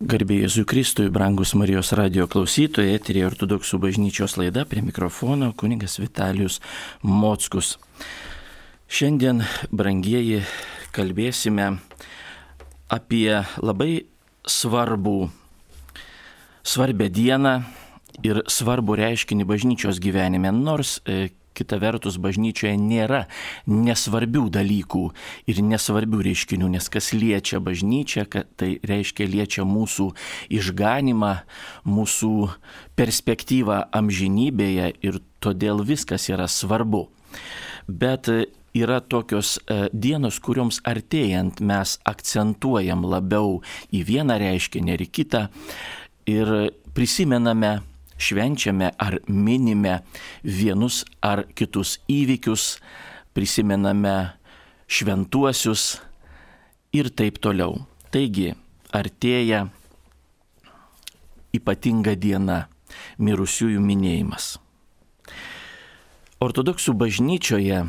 Garbėjai 0.00 0.46
Jėzui 0.46 0.62
Kristui, 0.64 1.10
brangus 1.12 1.50
Marijos 1.52 1.90
radio 1.92 2.24
klausytojai, 2.24 2.94
eterija 2.96 3.26
ortodoksų 3.28 3.76
bažnyčios 3.82 4.38
laida 4.40 4.62
prie 4.64 4.80
mikrofono 4.80 5.50
kuningas 5.52 5.98
Vitalijus 6.00 6.56
Mockus. 7.04 7.74
Šiandien, 8.88 9.42
brangieji, 9.68 10.38
kalbėsime 10.96 11.66
apie 12.88 13.42
labai 13.60 14.06
svarbų, 14.48 15.18
svarbę 16.64 17.10
dieną 17.12 17.54
ir 18.24 18.40
svarbų 18.48 18.96
reiškinį 19.02 19.50
bažnyčios 19.52 20.00
gyvenime, 20.00 20.48
nors 20.48 21.02
e, 21.04 21.28
kita 21.60 21.78
vertus 21.82 22.18
bažnyčioje 22.20 22.74
nėra 22.80 23.26
nesvarbių 23.68 24.48
dalykų 24.56 25.04
ir 25.50 25.62
nesvarbių 25.64 26.22
reiškinių, 26.30 26.70
nes 26.76 26.88
kas 26.92 27.12
liečia 27.16 27.60
bažnyčią, 27.62 28.26
tai 28.56 28.72
reiškia 28.82 29.28
liečia 29.28 29.66
mūsų 29.68 30.10
išganimą, 30.60 31.34
mūsų 31.88 32.34
perspektyvą 32.98 33.82
amžinybėje 33.96 34.94
ir 35.04 35.20
todėl 35.40 35.84
viskas 35.86 36.28
yra 36.32 36.48
svarbu. 36.50 37.06
Bet 37.88 38.28
yra 38.74 39.00
tokios 39.00 39.58
e, 39.58 39.88
dienos, 39.92 40.38
kurioms 40.42 40.80
artėjant 40.86 41.60
mes 41.64 41.96
akcentuojam 42.06 43.04
labiau 43.08 43.58
į 43.94 44.04
vieną 44.06 44.38
reiškinį 44.40 44.94
ir 44.94 45.06
į 45.06 45.08
kitą 45.18 45.46
ir 46.30 46.52
prisimename 46.94 47.80
švenčiame 48.20 48.92
ar 49.00 49.18
minime 49.26 50.00
vienus 50.44 51.04
ar 51.24 51.46
kitus 51.56 51.98
įvykius, 52.10 52.76
prisimename 53.34 54.16
šventuosius 54.90 56.00
ir 56.92 57.10
taip 57.14 57.40
toliau. 57.42 57.80
Taigi, 58.10 58.50
artėja 58.92 59.68
ypatinga 61.54 62.16
diena- 62.18 62.66
mirusiųjų 63.24 63.80
minėjimas. 63.80 64.58
Ortodoksų 66.40 66.94
bažnyčioje 66.96 67.88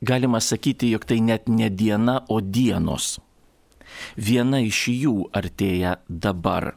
galima 0.00 0.40
sakyti, 0.40 0.90
jog 0.90 1.04
tai 1.04 1.20
net 1.20 1.48
ne 1.48 1.68
diena, 1.70 2.24
o 2.28 2.40
dienos. 2.40 3.18
Viena 4.16 4.60
iš 4.60 4.86
jų 4.88 5.30
artėja 5.32 5.96
dabar. 6.08 6.76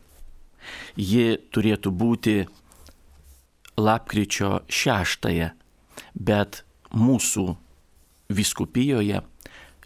Ji 0.95 1.37
turėtų 1.53 1.91
būti 1.91 2.47
lapkričio 3.79 4.59
6, 4.67 5.29
bet 6.13 6.63
mūsų 6.93 7.47
viskupijoje, 8.29 9.23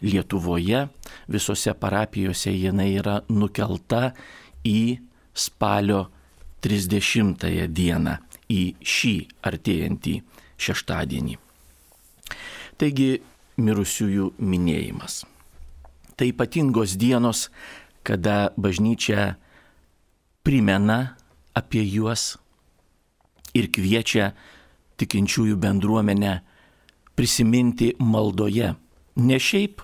Lietuvoje, 0.04 0.80
visose 1.32 1.72
parapijose 1.80 2.50
jinai 2.52 2.90
yra 2.98 3.20
nukelta 3.30 4.10
į 4.66 4.98
spalio 5.32 6.02
30 6.64 7.68
dieną, 7.72 8.16
į 8.50 8.62
šį 8.84 9.14
artėjantį 9.48 10.14
šeštadienį. 10.60 11.38
Taigi 12.76 13.08
mirusiųjų 13.56 14.32
minėjimas. 14.42 15.22
Tai 16.18 16.28
ypatingos 16.30 16.98
dienos, 17.00 17.48
kada 18.06 18.52
bažnyčia 18.60 19.34
primena 20.44 21.16
apie 21.56 21.82
juos 21.86 22.34
ir 23.54 23.70
kviečia 23.72 24.32
tikinčiųjų 25.00 25.56
bendruomenę 25.60 26.34
prisiminti 27.14 27.94
maldoje. 27.98 28.74
Ne 29.16 29.38
šiaip 29.38 29.82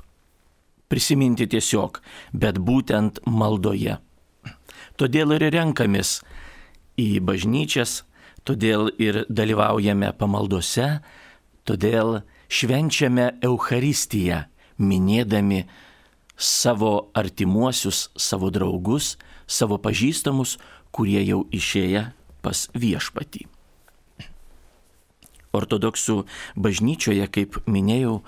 prisiminti 0.90 1.46
tiesiog, 1.50 2.00
bet 2.34 2.58
būtent 2.58 3.22
maldoje. 3.26 3.98
Todėl 4.98 5.36
ir 5.36 5.46
renkamės 5.54 6.18
į 6.98 7.22
bažnyčias, 7.24 8.02
todėl 8.44 8.90
ir 8.98 9.24
dalyvaujame 9.30 10.10
pamaldose, 10.18 10.98
todėl 11.64 12.20
švenčiame 12.50 13.30
Eucharistiją, 13.46 14.44
minėdami 14.80 15.62
savo 16.40 17.10
artimuosius, 17.14 18.08
savo 18.16 18.50
draugus, 18.50 19.14
savo 19.46 19.78
pažįstamus, 19.78 20.58
kurie 20.90 21.22
jau 21.22 21.44
išėję 21.54 22.08
pas 22.42 22.66
viešpatį. 22.74 23.46
Ortodoksų 25.56 26.22
bažnyčioje, 26.54 27.26
kaip 27.32 27.58
minėjau, 27.66 28.20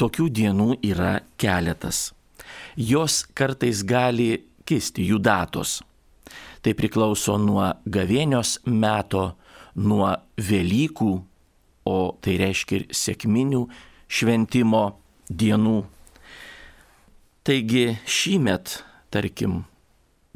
tokių 0.00 0.28
dienų 0.32 0.78
yra 0.86 1.18
keletas. 1.40 2.12
Jos 2.76 3.22
kartais 3.36 3.82
gali 3.84 4.44
kisti 4.64 5.04
jų 5.10 5.18
datos. 5.22 5.82
Tai 6.62 6.74
priklauso 6.78 7.36
nuo 7.42 7.72
gavėnios 7.84 8.60
meto, 8.66 9.32
nuo 9.74 10.14
Velykų, 10.38 11.12
o 11.88 11.98
tai 12.22 12.36
reiškia 12.38 12.76
ir 12.78 12.84
sėkminių 12.94 13.66
šventimo 14.12 14.84
dienų. 15.28 15.78
Taigi 17.42 17.98
šį 18.06 18.36
met, 18.44 18.84
tarkim, 19.10 19.64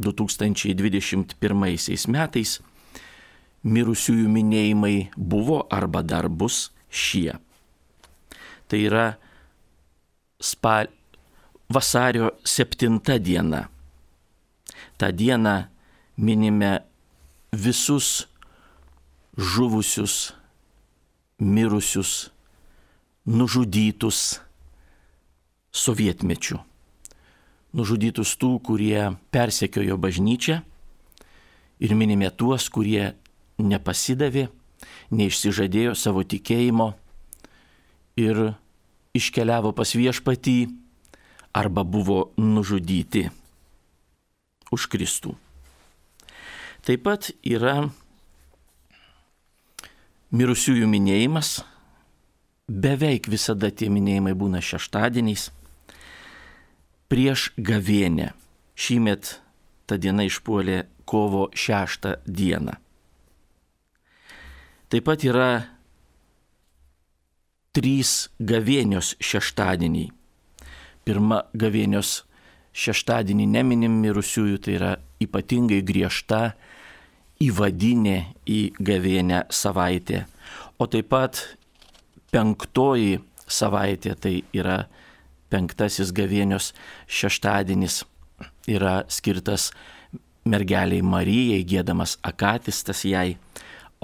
2021 0.03 2.11
metais 2.13 2.61
mirusiųjų 3.67 4.29
minėjimai 4.31 4.97
buvo 5.17 5.65
arba 5.75 6.03
dar 6.07 6.29
bus 6.31 6.71
šie. 6.91 7.35
Tai 8.67 8.79
yra 8.83 9.07
spal... 10.41 10.91
vasario 11.69 12.31
7 12.47 13.01
diena. 13.19 13.67
Ta 14.97 15.11
diena 15.11 15.69
minime 16.17 16.79
visus 17.53 18.29
žuvusius, 19.37 20.33
mirusius, 21.39 22.31
nužudytus 23.27 24.41
sovietmečių. 25.75 26.63
Nužudytus 27.77 28.37
tų, 28.41 28.57
kurie 28.65 29.11
persekiojo 29.35 29.99
bažnyčią 30.01 30.63
ir 31.83 31.93
minime 31.99 32.31
tuos, 32.31 32.71
kurie 32.73 33.13
nepasidavė, 33.59 34.49
neišsižadėjo 35.11 35.95
savo 35.97 36.25
tikėjimo 36.27 36.93
ir 38.21 38.57
iškeliavo 39.17 39.73
pas 39.77 39.95
viešpatį 39.97 40.59
arba 41.57 41.85
buvo 41.85 42.33
nužudyti 42.37 43.29
už 44.73 44.89
Kristų. 44.93 45.37
Taip 46.87 47.03
pat 47.07 47.31
yra 47.43 47.89
mirusiųjų 50.37 50.87
minėjimas, 50.91 51.61
beveik 52.69 53.31
visada 53.31 53.71
tie 53.71 53.89
minėjimai 53.91 54.35
būna 54.39 54.63
šeštadieniais, 54.63 55.49
prieš 57.11 57.51
gavėnę. 57.57 58.33
Šįmet 58.77 59.39
ta 59.89 59.97
diena 59.97 60.27
išpuolė 60.27 60.85
kovo 61.09 61.47
šeštą 61.55 62.19
dieną. 62.27 62.77
Taip 64.87 65.03
pat 65.09 65.25
yra 65.27 65.49
trys 67.75 68.29
gavėnios 68.39 69.17
šeštadieniai. 69.19 70.13
Pirma 71.03 71.41
gavėnios 71.59 72.21
šeštadienį 72.77 73.49
neminim 73.51 73.97
mirusiųjų, 74.05 74.61
tai 74.63 74.77
yra 74.79 74.93
ypatingai 75.23 75.81
griežta 75.87 76.55
įvadinė 77.43 78.17
į 78.47 78.61
gavėnę 78.79 79.43
savaitę. 79.51 80.23
O 80.79 80.87
taip 80.87 81.11
pat 81.11 81.43
penktoji 82.31 83.19
savaitė, 83.43 84.15
tai 84.15 84.37
yra 84.55 84.85
penktasis 85.51 86.15
gavėnios 86.15 86.71
šeštadienis, 87.11 88.05
yra 88.71 89.01
skirtas 89.11 89.73
mergeliai 90.47 91.03
Marijai, 91.03 91.65
gėdamas 91.67 92.21
akatistas 92.23 93.03
jai 93.03 93.35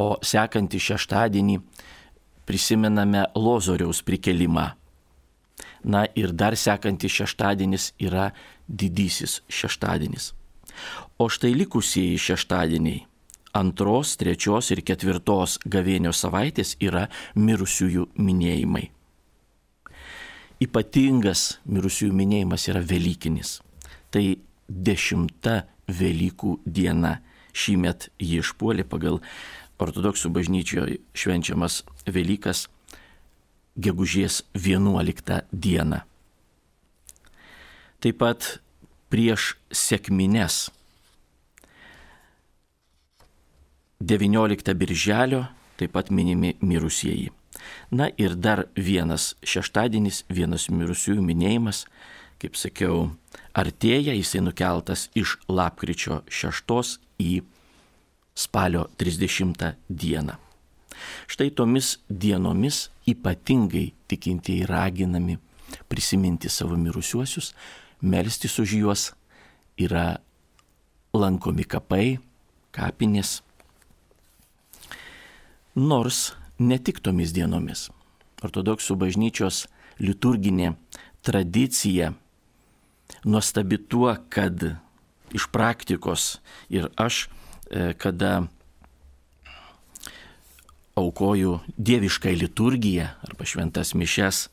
o 0.02 0.06
sekantį 0.22 0.81
šeštadienį 0.88 1.58
prisimename 2.49 3.26
Lozoriaus 3.38 4.02
prikelimą. 4.06 4.72
Na 5.84 6.04
ir 6.19 6.34
dar 6.34 6.56
sekantis 6.58 7.14
šeštadienis 7.20 7.93
yra 8.02 8.31
didysis 8.69 9.40
šeštadienis. 9.50 10.32
O 11.19 11.28
štai 11.31 11.54
likusieji 11.54 12.19
šeštadieniai 12.19 13.02
antros, 13.52 14.16
trečios 14.16 14.70
ir 14.72 14.82
ketvirtos 14.87 15.58
gavėnio 15.69 16.12
savaitės 16.16 16.76
yra 16.81 17.06
mirusiųjų 17.37 18.08
minėjimai. 18.16 18.87
Ypatingas 20.62 21.58
mirusiųjų 21.66 22.14
minėjimas 22.16 22.69
yra 22.70 22.82
Velykinis. 22.87 23.58
Tai 24.12 24.25
dešimta 24.69 25.62
Velykų 25.90 26.60
diena. 26.64 27.19
Šįmet 27.52 28.08
jį 28.22 28.38
išpuolė 28.40 28.87
pagal 28.88 29.19
ortodoksų 29.80 30.30
bažnyčioje 30.34 30.98
švenčiamas 31.14 31.82
Velykas 32.06 32.66
gegužės 33.76 34.42
11 34.54 35.46
dieną. 35.52 36.02
Taip 38.02 38.19
pat 38.19 38.58
prieš 39.12 39.54
sėkmines 39.70 40.69
19 44.02 44.74
birželio 44.74 45.46
taip 45.78 45.92
pat 45.92 46.10
minimi 46.10 46.56
mirusieji. 46.60 47.30
Na 47.90 48.08
ir 48.19 48.34
dar 48.34 48.66
vienas 48.76 49.34
šeštadienis, 49.46 50.24
vienas 50.28 50.69
mirusiųjų 50.70 51.22
minėjimas, 51.22 51.84
kaip 52.42 52.56
sakiau, 52.58 53.12
artėja, 53.54 54.14
jisai 54.16 54.42
nukeltas 54.42 55.08
iš 55.14 55.36
lapkričio 55.48 56.22
6 56.26 56.98
į 57.22 57.42
spalio 58.34 58.87
30 58.96 59.75
dieną. 59.88 60.37
Štai 61.26 61.50
tomis 61.50 61.99
dienomis 62.08 62.90
ypatingai 63.08 63.93
tikintieji 64.08 64.67
raginami 64.67 65.38
prisiminti 65.88 66.49
savo 66.49 66.76
mirusiuosius, 66.76 67.55
melstis 68.02 68.58
už 68.58 68.75
juos, 68.76 69.02
yra 69.79 70.20
lankomi 71.14 71.64
kapai, 71.64 72.19
kapinės. 72.73 73.40
Nors 75.75 76.32
ne 76.61 76.79
tik 76.79 77.00
tomis 77.00 77.32
dienomis. 77.32 77.88
Ortodoksų 78.43 78.96
bažnyčios 79.00 79.67
liturginė 80.02 80.75
tradicija 81.23 82.12
nuostabi 83.25 83.79
tuo, 83.79 84.12
kad 84.29 84.64
iš 85.32 85.46
praktikos 85.52 86.40
ir 86.69 86.90
aš, 87.00 87.29
kada 87.98 88.42
aukoju 90.94 91.58
dievišką 91.78 92.34
liturgiją 92.36 93.08
arba 93.24 93.44
šventas 93.44 93.94
mišes, 93.94 94.48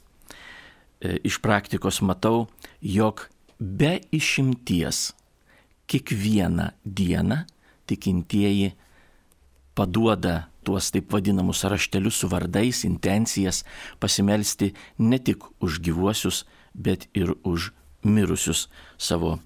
e, 1.02 1.18
iš 1.24 1.40
praktikos 1.44 2.02
matau, 2.02 2.48
jog 2.82 3.28
be 3.60 4.00
išimties 4.12 5.12
kiekvieną 5.90 6.70
dieną 6.86 7.44
tikintieji 7.90 8.72
paduoda 9.76 10.48
tuos 10.64 10.92
taip 10.92 11.12
vadinamus 11.12 11.64
raštelius 11.64 12.20
su 12.22 12.28
vardais, 12.28 12.84
intencijas, 12.84 13.64
pasimelsti 14.00 14.74
ne 14.98 15.20
tik 15.20 15.44
už 15.60 15.80
gyvuosius, 15.80 16.46
bet 16.74 17.08
ir 17.14 17.34
už 17.44 17.72
mirusius 18.04 18.70
savo 18.98 19.40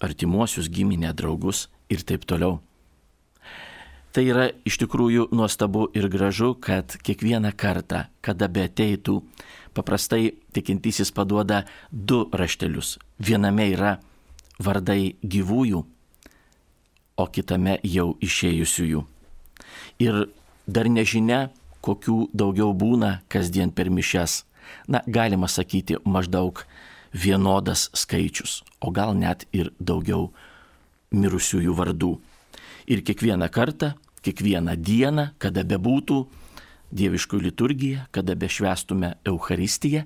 artimuosius, 0.00 0.68
giminę, 0.68 1.14
draugus 1.14 1.68
ir 1.88 2.02
taip 2.02 2.26
toliau. 2.26 2.60
Tai 4.10 4.24
yra 4.26 4.48
iš 4.66 4.80
tikrųjų 4.82 5.28
nuostabu 5.30 5.84
ir 5.94 6.08
gražu, 6.10 6.56
kad 6.58 6.96
kiekvieną 7.06 7.52
kartą, 7.54 8.08
kada 8.26 8.48
be 8.50 8.64
ateitų, 8.66 9.20
paprastai 9.74 10.32
tikintysis 10.50 11.12
paduoda 11.14 11.62
du 11.92 12.24
raštelius. 12.34 12.96
Viename 13.22 13.68
yra 13.70 13.92
vardai 14.58 15.14
gyvųjų, 15.22 15.84
o 17.22 17.26
kitame 17.30 17.78
jau 17.86 18.16
išėjusiųjų. 18.18 19.04
Ir 20.02 20.18
dar 20.66 20.90
nežinia, 20.90 21.50
kokių 21.80 22.30
daugiau 22.34 22.74
būna 22.74 23.20
kasdien 23.30 23.70
per 23.70 23.92
mišes. 23.94 24.42
Na, 24.90 25.04
galima 25.06 25.46
sakyti, 25.46 26.00
maždaug 26.04 26.64
vienodas 27.14 27.88
skaičius, 27.94 28.62
o 28.82 28.90
gal 28.90 29.14
net 29.14 29.46
ir 29.52 29.70
daugiau 29.78 30.32
mirusiųjų 31.14 31.78
vardų. 31.78 32.12
Ir 32.90 33.04
kiekvieną 33.06 33.48
kartą, 33.54 33.92
kiekvieną 34.24 34.74
dieną, 34.76 35.28
kada 35.38 35.62
bebūtų 35.62 36.24
dieviškų 36.90 37.38
liturgija, 37.46 38.08
kada 38.10 38.34
bešvestume 38.34 39.14
Euharistiją, 39.24 40.02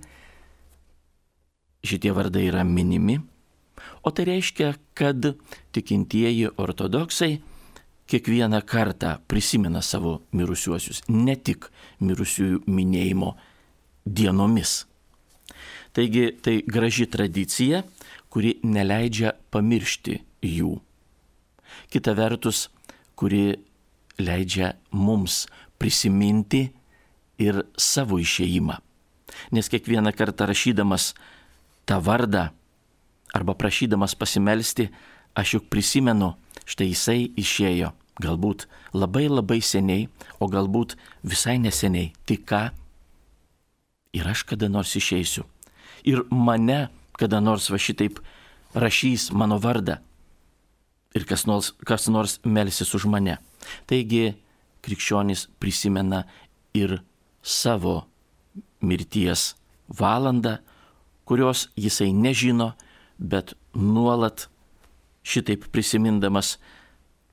šitie 1.85 2.13
vardai 2.13 2.49
yra 2.51 2.65
minimi. 2.65 3.19
O 4.05 4.13
tai 4.13 4.29
reiškia, 4.29 4.75
kad 4.97 5.33
tikintieji 5.73 6.53
ortodoksai 6.57 7.41
kiekvieną 8.07 8.61
kartą 8.69 9.17
prisimena 9.29 9.83
savo 9.83 10.21
mirusiuosius, 10.33 11.03
ne 11.09 11.37
tik 11.37 11.71
mirusiųjų 12.05 12.65
minėjimo 12.69 13.35
dienomis. 14.05 14.85
Taigi 15.95 16.33
tai 16.43 16.61
graži 16.67 17.07
tradicija, 17.07 17.85
kuri 18.29 18.59
neleidžia 18.67 19.37
pamiršti 19.55 20.19
jų. 20.43 20.81
Kita 21.95 22.11
vertus, 22.19 22.67
kuri 23.15 23.55
leidžia 24.19 24.73
mums 24.91 25.45
prisiminti 25.79 26.67
ir 27.39 27.61
savo 27.79 28.19
išėjimą. 28.19 28.81
Nes 29.55 29.71
kiekvieną 29.71 30.11
kartą 30.11 30.49
rašydamas 30.51 31.13
tą 31.87 32.01
vardą 32.03 32.49
arba 33.35 33.55
prašydamas 33.55 34.15
pasimelsti, 34.19 34.89
aš 35.39 35.55
juk 35.55 35.69
prisimenu, 35.71 36.33
štai 36.67 36.89
jisai 36.91 37.21
išėjo, 37.39 37.93
galbūt 38.23 38.67
labai 38.91 39.29
labai 39.31 39.61
seniai, 39.63 40.09
o 40.43 40.51
galbūt 40.51 40.97
visai 41.23 41.61
neseniai, 41.63 42.11
tik 42.27 42.43
ką? 42.51 42.65
Ir 44.19 44.27
aš 44.31 44.43
kada 44.51 44.67
nors 44.67 44.97
išeisiu. 44.99 45.47
Ir 46.03 46.27
mane 46.31 46.89
kada 47.15 47.39
nors 47.39 47.71
va 47.71 47.79
šitaip 47.79 48.19
rašys 48.75 49.31
mano 49.31 49.63
vardą 49.63 50.01
ir 51.15 51.25
kas 51.29 51.47
nors, 51.47 51.73
kas 51.87 52.09
nors 52.11 52.39
melsis 52.45 52.95
už 52.95 53.07
mane. 53.11 53.39
Taigi 53.87 54.35
krikščionis 54.85 55.47
prisimena 55.63 56.25
ir 56.77 56.99
savo 57.43 58.05
mirties 58.85 59.55
valandą, 59.89 60.59
kurios 61.25 61.69
jisai 61.77 62.13
nežino, 62.13 62.75
bet 63.19 63.55
nuolat 63.75 64.49
šitaip 65.25 65.71
prisimindamas 65.73 66.59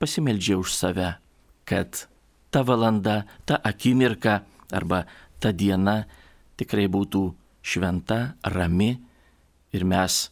pasimeldžia 0.00 0.56
už 0.56 0.72
save, 0.72 1.10
kad 1.68 2.06
ta 2.50 2.62
valanda, 2.64 3.24
ta 3.44 3.58
akimirka 3.60 4.42
arba 4.72 5.04
ta 5.40 5.52
diena 5.52 6.04
tikrai 6.56 6.88
būtų 6.88 7.22
šventa, 7.62 8.36
rami 8.44 8.94
ir 9.72 9.84
mes 9.84 10.28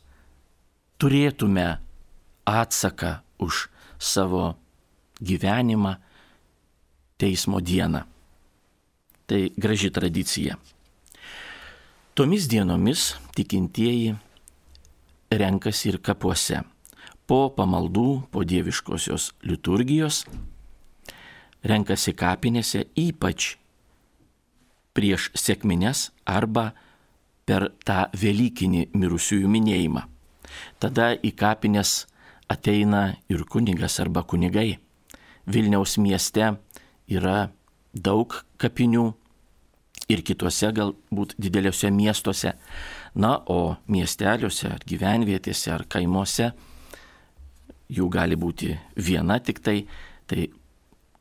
turėtume 1.01 1.67
atsaką 2.49 3.13
už 3.41 3.69
savo 3.99 4.55
gyvenimą 5.21 5.97
teismo 7.21 7.61
dieną. 7.61 8.05
Tai 9.27 9.41
graži 9.57 9.91
tradicija. 9.91 10.57
Tomis 12.15 12.49
dienomis 12.49 13.15
tikintieji 13.37 14.15
renkasi 15.31 15.93
ir 15.93 16.01
kapuose. 16.03 16.65
Po 17.31 17.53
pamaldų, 17.55 18.27
po 18.33 18.43
dieviškosios 18.43 19.31
liturgijos 19.47 20.25
renkasi 21.63 22.17
kapinėse 22.17 22.89
ypač 22.99 23.55
prieš 24.97 25.31
sėkmines 25.39 26.09
arba 26.27 26.73
per 27.47 27.71
tą 27.87 28.09
Velykinį 28.17 28.89
mirusiųjų 28.95 29.51
minėjimą. 29.51 30.03
Tada 30.83 31.13
į 31.15 31.31
kapines 31.39 32.10
ateina 32.51 33.15
ir 33.31 33.45
kunigas 33.47 34.01
arba 34.03 34.23
kunigai. 34.23 34.79
Vilniaus 35.47 35.97
mieste 35.99 36.53
yra 37.09 37.51
daug 37.95 38.35
kapinių 38.61 39.07
ir 40.11 40.23
kituose 40.27 40.73
galbūt 40.75 41.37
dideliuose 41.39 41.91
miestuose. 41.95 42.55
Na, 43.15 43.37
o 43.47 43.77
miesteliuose 43.91 44.69
ar 44.71 44.85
gyvenvietėse 44.87 45.73
ar 45.75 45.87
kaimuose 45.91 46.51
jų 47.91 48.09
gali 48.11 48.39
būti 48.39 48.75
viena 48.97 49.39
tik 49.43 49.63
tai. 49.63 49.85
Tai 50.31 50.47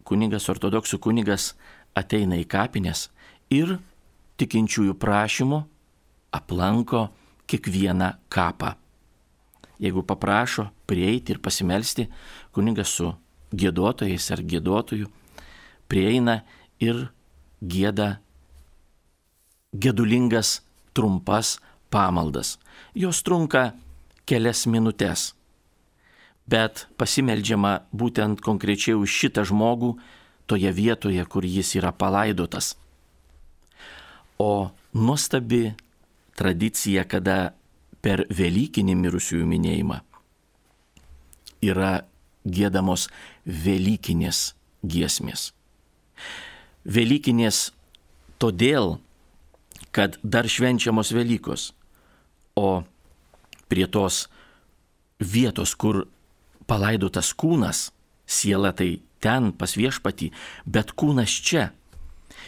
kunigas, 0.05 0.49
ortodoksų 0.49 0.99
kunigas 1.01 1.53
ateina 1.97 2.37
į 2.37 2.45
kapines 2.49 3.07
ir 3.53 3.77
tikinčiųjų 4.39 4.93
prašymu 5.01 5.63
aplanko 6.37 7.07
kiekvieną 7.49 8.13
kapą. 8.29 8.75
Jeigu 9.79 10.03
paprašo 10.03 10.67
prieiti 10.89 11.33
ir 11.33 11.39
pasimelsti, 11.39 12.09
kuningas 12.51 12.91
su 12.99 13.13
gėdotojais 13.55 14.27
ar 14.35 14.43
gėdotojų 14.43 15.07
prieina 15.89 16.41
ir 16.83 17.07
gėda 17.61 18.19
gedulingas 19.73 20.59
trumpas 20.93 21.57
pamaldas. 21.89 22.57
Jos 22.93 23.21
trunka 23.25 23.73
kelias 24.29 24.65
minutės, 24.69 25.33
bet 26.49 26.87
pasimeldžiama 26.97 27.89
būtent 27.93 28.41
konkrečiai 28.45 28.97
už 28.97 29.09
šitą 29.09 29.45
žmogų 29.45 29.95
toje 30.49 30.71
vietoje, 30.73 31.23
kur 31.25 31.45
jis 31.45 31.75
yra 31.77 31.91
palaidotas. 31.93 32.75
O 34.39 34.71
nuostabi 34.93 35.73
tradicija, 36.39 37.03
kada 37.05 37.53
per 38.01 38.25
Velykinį 38.29 38.95
mirusiųjų 38.99 39.47
minėjimą 39.49 39.99
yra 41.65 42.05
gėdamos 42.45 43.07
Velykinės 43.45 44.53
giesmės. 44.83 45.51
Velykinės 46.85 47.69
todėl, 48.39 48.97
kad 49.91 50.17
dar 50.23 50.47
švenčiamos 50.47 51.11
Velykos, 51.15 51.73
o 52.55 52.83
prie 53.69 53.87
tos 53.87 54.27
vietos, 55.19 55.75
kur 55.75 56.07
palaidotas 56.69 57.33
kūnas, 57.35 57.89
siela 58.25 58.71
tai 58.73 59.01
ten 59.19 59.51
pas 59.51 59.75
viešpatį, 59.75 60.31
bet 60.65 60.95
kūnas 60.95 61.33
čia. 61.43 61.69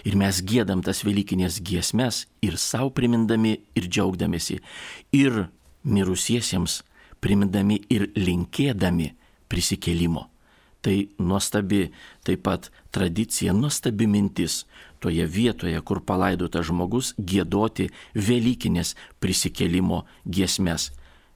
Ir 0.08 0.18
mes 0.18 0.42
gėdam 0.42 0.82
tas 0.86 1.04
Velykinės 1.06 1.60
giesmes 1.62 2.26
ir 2.42 2.58
savo 2.58 2.90
primindami 2.96 3.60
ir 3.78 3.88
džiaugdamėsi. 3.88 4.60
Ir 5.14 5.46
mirusiesiems 5.84 6.82
primindami 7.22 7.82
ir 7.90 8.10
linkėdami 8.18 9.12
prisikėlimo. 9.52 10.28
Tai 10.82 10.96
nuostabi 11.22 11.92
taip 12.26 12.42
pat 12.48 12.72
tradicija, 12.90 13.54
nuostabi 13.54 14.08
mintis 14.10 14.64
toje 15.02 15.28
vietoje, 15.30 15.78
kur 15.86 16.02
palaidotas 16.02 16.66
žmogus, 16.72 17.14
gėdoti 17.18 17.92
Velykinės 18.18 18.96
prisikėlimo 19.22 20.04
giesmes. 20.26 20.90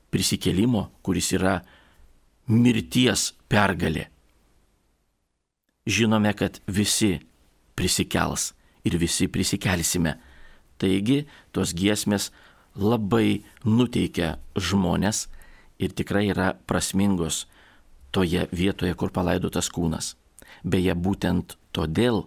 Prisikėlimo, 0.10 0.88
kuris 1.06 1.32
yra 1.38 1.60
mirties 2.50 3.34
pergalė. 3.50 4.08
Žinome, 5.86 6.34
kad 6.34 6.58
visi 6.66 7.20
prisikels 7.76 8.54
ir 8.86 8.98
visi 9.02 9.28
prisikelsime. 9.32 10.16
Taigi 10.80 11.24
tos 11.56 11.74
giesmės 11.76 12.32
labai 12.76 13.44
nuteikia 13.64 14.36
žmonės 14.56 15.26
ir 15.80 15.96
tikrai 15.96 16.28
yra 16.32 16.54
prasmingos 16.68 17.46
toje 18.16 18.48
vietoje, 18.52 18.94
kur 18.96 19.12
palaidotas 19.12 19.70
kūnas. 19.72 20.16
Beje, 20.64 20.96
būtent 20.96 21.58
todėl 21.76 22.26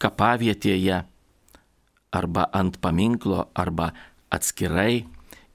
kapavietėje 0.00 1.02
arba 2.10 2.46
ant 2.56 2.80
paminklo 2.82 3.46
arba 3.54 3.92
atskirai 4.32 5.04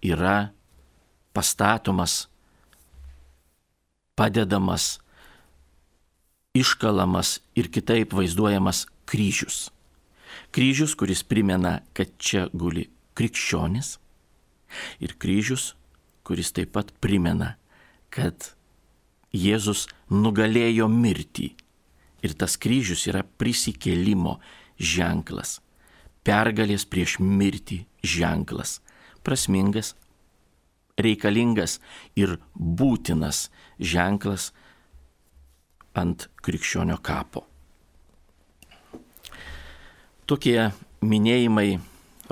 yra 0.06 0.52
pastatomas, 1.36 2.28
padedamas, 4.16 5.00
iškalamas 6.56 7.40
ir 7.56 7.70
kitaip 7.72 8.14
vaizduojamas 8.16 8.86
kryžius. 9.06 9.70
Kryžius, 10.56 10.96
kuris 10.96 11.24
primena, 11.24 11.82
kad 11.94 12.16
čia 12.18 12.48
guli 12.54 12.88
krikščionis 13.16 13.98
ir 15.04 15.16
kryžius, 15.20 15.74
kuris 16.24 16.52
taip 16.56 16.74
pat 16.76 16.92
primena, 17.04 17.56
kad 18.10 18.56
Jėzus 19.36 19.86
nugalėjo 20.08 20.88
mirtį. 20.88 21.50
Ir 22.24 22.34
tas 22.40 22.56
kryžius 22.58 23.04
yra 23.12 23.22
prisikėlimo 23.38 24.38
ženklas, 24.80 25.60
pergalės 26.26 26.88
prieš 26.88 27.20
mirtį 27.20 27.84
ženklas, 28.02 28.80
prasmingas, 29.28 29.94
reikalingas 30.98 31.80
ir 32.16 32.38
būtinas 32.56 33.50
ženklas 33.78 34.54
ant 35.96 36.28
krikščionio 36.44 36.98
kapo. 37.04 37.46
Tokie 40.26 40.72
minėjimai 41.06 41.78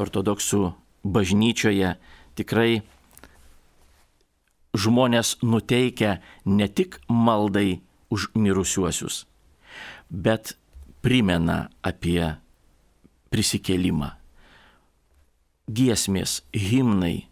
ortodoksų 0.02 0.64
bažnyčioje 1.04 1.94
tikrai 2.38 2.82
žmonės 4.74 5.38
nuteikia 5.46 6.18
ne 6.46 6.68
tik 6.68 6.98
maldai 7.08 7.84
už 8.14 8.32
mirusiuosius, 8.34 9.26
bet 10.10 10.56
primena 11.06 11.70
apie 11.86 12.34
prisikėlimą. 13.34 14.14
Giesmės, 15.74 16.42
himnai, 16.52 17.28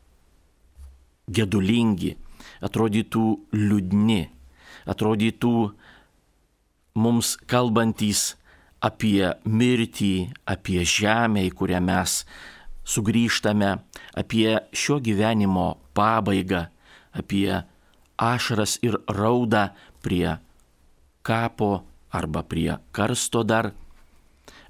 gedulingi, 1.28 2.16
atrodytų 2.64 3.26
liūdni, 3.54 4.22
atrodytų 4.88 5.56
mums 6.96 7.36
kalbantys 7.48 8.36
apie 8.82 9.30
mirtį, 9.46 10.32
apie 10.50 10.82
žemę, 10.88 11.46
į 11.48 11.52
kurią 11.56 11.82
mes 11.86 12.22
sugrįžtame, 12.88 13.76
apie 14.18 14.58
šio 14.74 15.00
gyvenimo 15.04 15.78
pabaigą, 15.96 16.66
apie 17.14 17.62
ašaras 18.18 18.80
ir 18.86 18.98
raudą 19.08 19.70
prie 20.02 20.38
kapo 21.22 21.84
arba 22.12 22.44
prie 22.44 22.78
karsto 22.92 23.44
dar. 23.44 23.72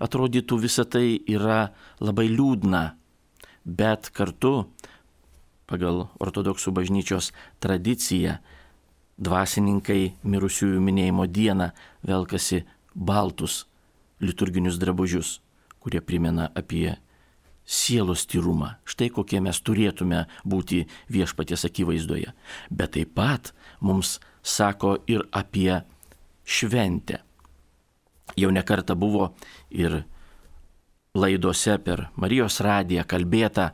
Atrodytų 0.02 0.58
visa 0.62 0.84
tai 0.86 1.22
yra 1.30 1.72
labai 2.02 2.28
liūdna, 2.30 2.84
bet 3.66 4.10
kartu 4.14 4.66
pagal 5.70 6.10
ortodoksų 6.20 6.74
bažnyčios 6.76 7.32
tradiciją 7.64 8.40
dvasininkai 9.22 10.16
mirusiųjų 10.26 10.82
minėjimo 10.82 11.28
dieną 11.30 11.72
velkasi 12.08 12.64
baltus 12.96 13.66
liturginius 14.22 14.80
drabužius, 14.82 15.40
kurie 15.82 16.02
primena 16.02 16.50
apie 16.56 16.98
sielos 17.66 18.26
tyrumą. 18.30 18.76
Štai 18.86 19.10
kokie 19.14 19.42
mes 19.42 19.62
turėtume 19.62 20.26
būti 20.46 20.84
viešpaties 21.14 21.66
akivaizdoje. 21.70 22.34
Bet 22.70 22.98
taip 22.98 23.14
pat 23.16 23.54
mums 23.80 24.20
sako 24.44 24.98
ir 25.08 25.26
apie 25.32 25.82
šventę. 26.44 27.22
Jau 28.38 28.52
nekarta 28.52 28.96
buvo 28.96 29.34
ir 29.70 30.04
laidose 31.16 31.78
per 31.84 32.08
Marijos 32.16 32.62
radiją 32.64 33.04
kalbėta 33.08 33.72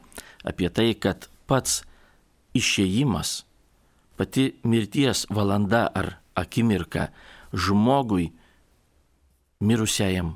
apie 0.48 0.70
tai, 0.74 0.94
kad 0.94 1.30
pats 1.48 1.84
išėjimas, 2.58 3.47
pati 4.18 4.52
mirties 4.64 5.26
valanda 5.30 5.88
ar 5.94 6.18
akimirka 6.38 7.08
žmogui 7.54 8.32
mirusiajam, 9.64 10.36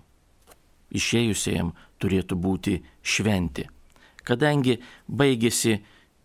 išėjusiajam 0.92 1.74
turėtų 2.02 2.38
būti 2.42 2.80
šventi. 3.02 3.68
Kadangi 4.26 4.80
baigėsi 5.08 5.80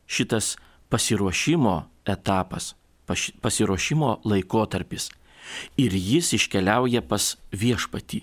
šitas 0.06 0.54
pasiruošimo 0.92 1.76
etapas, 2.06 2.74
pasiruošimo 3.06 4.20
laikotarpis 4.24 5.10
ir 5.80 5.94
jis 5.94 6.32
iškeliauja 6.36 7.02
pas 7.06 7.34
viešpatį 7.52 8.22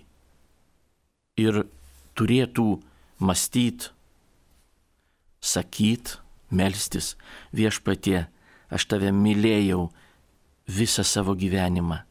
ir 1.43 1.63
turėtų 2.17 2.67
mąstyti, 3.23 3.89
sakyti, 5.43 6.19
melstis 6.53 7.15
viešpatie, 7.55 8.27
aš 8.73 8.87
tave 8.89 9.11
mylėjau 9.13 9.87
visą 10.67 11.05
savo 11.05 11.35
gyvenimą, 11.37 12.01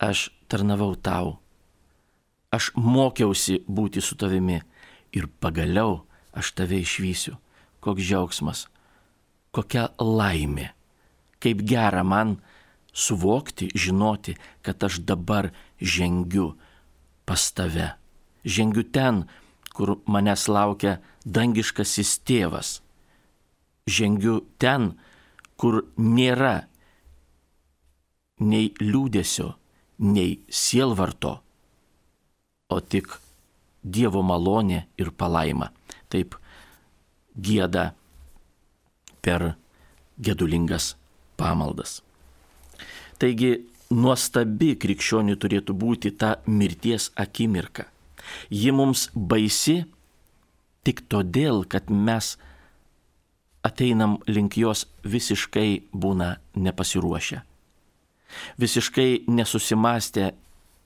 aš 0.00 0.30
tarnavau 0.48 0.94
tau, 0.96 1.36
aš 2.52 2.72
mokiausi 2.76 3.60
būti 3.68 4.02
su 4.04 4.16
tavimi 4.16 4.60
ir 5.12 5.28
pagaliau 5.40 6.02
aš 6.32 6.52
tave 6.56 6.80
išvysiu. 6.82 7.36
Koks 7.82 8.04
džiaugsmas, 8.06 8.66
kokia 9.50 9.88
laimė, 9.98 10.68
kaip 11.42 11.64
gera 11.66 12.04
man 12.06 12.36
suvokti, 12.94 13.72
žinoti, 13.74 14.36
kad 14.62 14.84
aš 14.86 15.00
dabar 15.02 15.50
žengiu 15.80 16.52
pas 17.26 17.42
tave. 17.50 17.88
Žengiu 18.44 18.84
ten, 18.94 19.24
kur 19.74 19.96
manęs 20.06 20.46
laukia 20.46 21.00
dangiškasis 21.24 22.20
tėvas. 22.26 22.80
Žengiu 23.90 24.42
ten, 24.62 24.92
kur 25.62 25.84
nėra 26.02 26.56
nei 28.42 28.72
liūdėsio, 28.82 29.52
nei 30.02 30.40
sielvarto, 30.50 31.36
o 32.74 32.80
tik 32.80 33.18
Dievo 33.82 34.20
malonė 34.22 34.84
ir 35.02 35.10
palaima. 35.18 35.72
Taip 36.06 36.36
gėda 37.34 37.88
per 39.22 39.56
gedulingas 40.22 40.92
pamaldas. 41.38 41.96
Taigi 43.18 43.56
nuostabi 43.90 44.76
krikščionių 44.82 45.34
turėtų 45.42 45.74
būti 45.78 46.12
ta 46.14 46.36
mirties 46.46 47.10
akimirka. 47.18 47.88
Ji 48.50 48.70
mums 48.70 49.08
baisi 49.14 49.82
tik 50.86 51.02
todėl, 51.10 51.64
kad 51.66 51.90
mes 51.90 52.36
ateinam 53.62 54.18
link 54.26 54.56
jos 54.58 54.86
visiškai 55.04 55.82
būna 55.92 56.36
nepasiruošę. 56.54 57.42
Visiškai 58.58 59.24
nesusimastę 59.28 60.32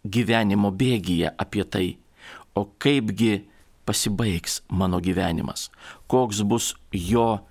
gyvenimo 0.04 0.72
bėgyje 0.74 1.32
apie 1.38 1.64
tai, 1.64 1.86
o 2.54 2.66
kaipgi 2.78 3.46
pasibaigs 3.86 4.60
mano 4.68 5.00
gyvenimas, 5.00 5.70
koks 6.10 6.42
bus 6.42 6.74
jo 6.90 7.46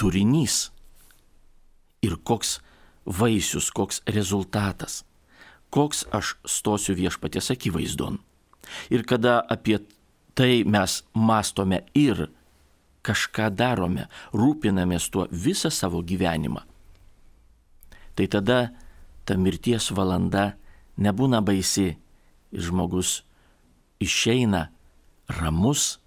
turinys 0.00 0.70
ir 2.02 2.16
koks 2.24 2.58
vaisius, 3.04 3.68
koks 3.70 4.00
rezultatas, 4.08 5.02
koks 5.70 6.06
aš 6.16 6.36
stosiu 6.48 6.96
viešpatės 6.96 7.52
akivaizdon. 7.52 8.18
Ir 8.90 9.04
kada 9.04 9.40
apie 9.50 9.80
tai 10.34 10.62
mes 10.64 11.02
mastome 11.14 11.82
ir 11.94 12.28
kažką 13.06 13.48
darome, 13.56 14.08
rūpinamės 14.36 15.08
tuo 15.12 15.26
visą 15.30 15.70
savo 15.72 16.02
gyvenimą, 16.04 16.62
tai 18.14 18.26
tada 18.28 18.58
ta 19.24 19.36
mirties 19.40 19.90
valanda 19.96 20.54
nebūna 21.00 21.40
baisi 21.44 21.88
ir 21.94 22.64
žmogus 22.66 23.20
išeina 24.02 24.68
ramus 25.40 26.00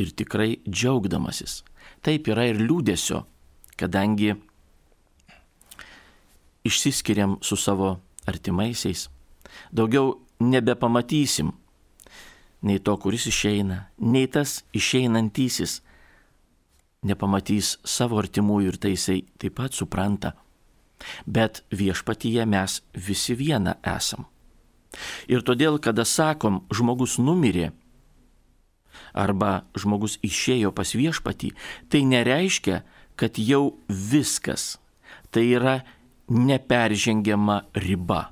ir 0.00 0.12
tikrai 0.16 0.60
džiaugdamasis. 0.68 1.60
Taip 2.04 2.28
yra 2.30 2.46
ir 2.48 2.60
liūdėsio, 2.60 3.24
kadangi 3.76 4.34
išsiskiriam 6.64 7.38
su 7.42 7.56
savo 7.56 7.96
artimaisiais. 8.28 9.08
Daugiau 9.72 10.20
nebepamatysim 10.40 11.52
nei 12.62 12.78
to, 12.78 12.96
kuris 13.00 13.26
išeina, 13.28 13.86
nei 13.98 14.28
tas 14.28 14.60
išeinantysis 14.76 15.80
nepamatys 17.06 17.78
savo 17.84 18.20
artimųjų 18.20 18.72
ir 18.72 18.78
tai 18.80 18.94
jisai 18.94 19.20
taip 19.40 19.56
pat 19.60 19.76
supranta. 19.76 20.34
Bet 21.24 21.62
viešpatyje 21.72 22.44
mes 22.46 22.80
visi 22.92 23.36
viena 23.36 23.78
esam. 23.86 24.26
Ir 25.30 25.44
todėl, 25.46 25.78
kada 25.78 26.04
sakom, 26.04 26.64
žmogus 26.74 27.16
numirė 27.22 27.70
arba 29.14 29.64
žmogus 29.78 30.18
išėjo 30.26 30.72
pas 30.74 30.92
viešpatį, 30.94 31.52
tai 31.90 32.02
nereiškia, 32.06 32.82
kad 33.18 33.38
jau 33.38 33.78
viskas. 33.88 34.78
Tai 35.30 35.42
yra 35.46 35.80
neperžengiama 36.30 37.62
riba. 37.74 38.30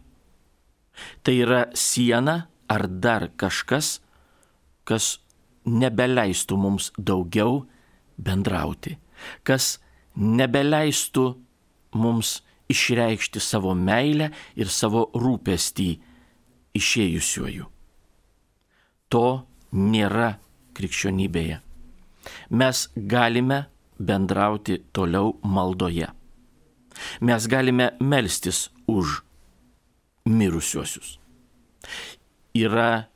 Tai 1.23 1.35
yra 1.35 1.63
siena 1.79 2.49
ar 2.71 2.87
dar 2.89 3.29
kažkas, 3.39 3.99
kas 4.85 5.19
nebeleistų 5.69 6.59
mums 6.59 6.91
daugiau 6.99 7.67
bendrauti, 8.19 8.97
kas 9.47 9.79
nebeleistų 10.19 11.27
mums 11.99 12.39
išreikšti 12.69 13.41
savo 13.41 13.75
meilę 13.75 14.31
ir 14.59 14.69
savo 14.71 15.07
rūpestį 15.15 15.89
išėjusiuoju. 16.79 17.67
To 19.09 19.27
nėra 19.73 20.35
krikščionybėje. 20.77 21.63
Mes 22.51 22.85
galime 22.95 23.65
bendrauti 23.99 24.83
toliau 24.93 25.39
maldoje. 25.43 26.11
Mes 27.21 27.47
galime 27.49 27.93
melstis 28.01 28.69
už 28.87 29.23
mirusiuosius. 30.29 31.17
Yra 32.59 33.09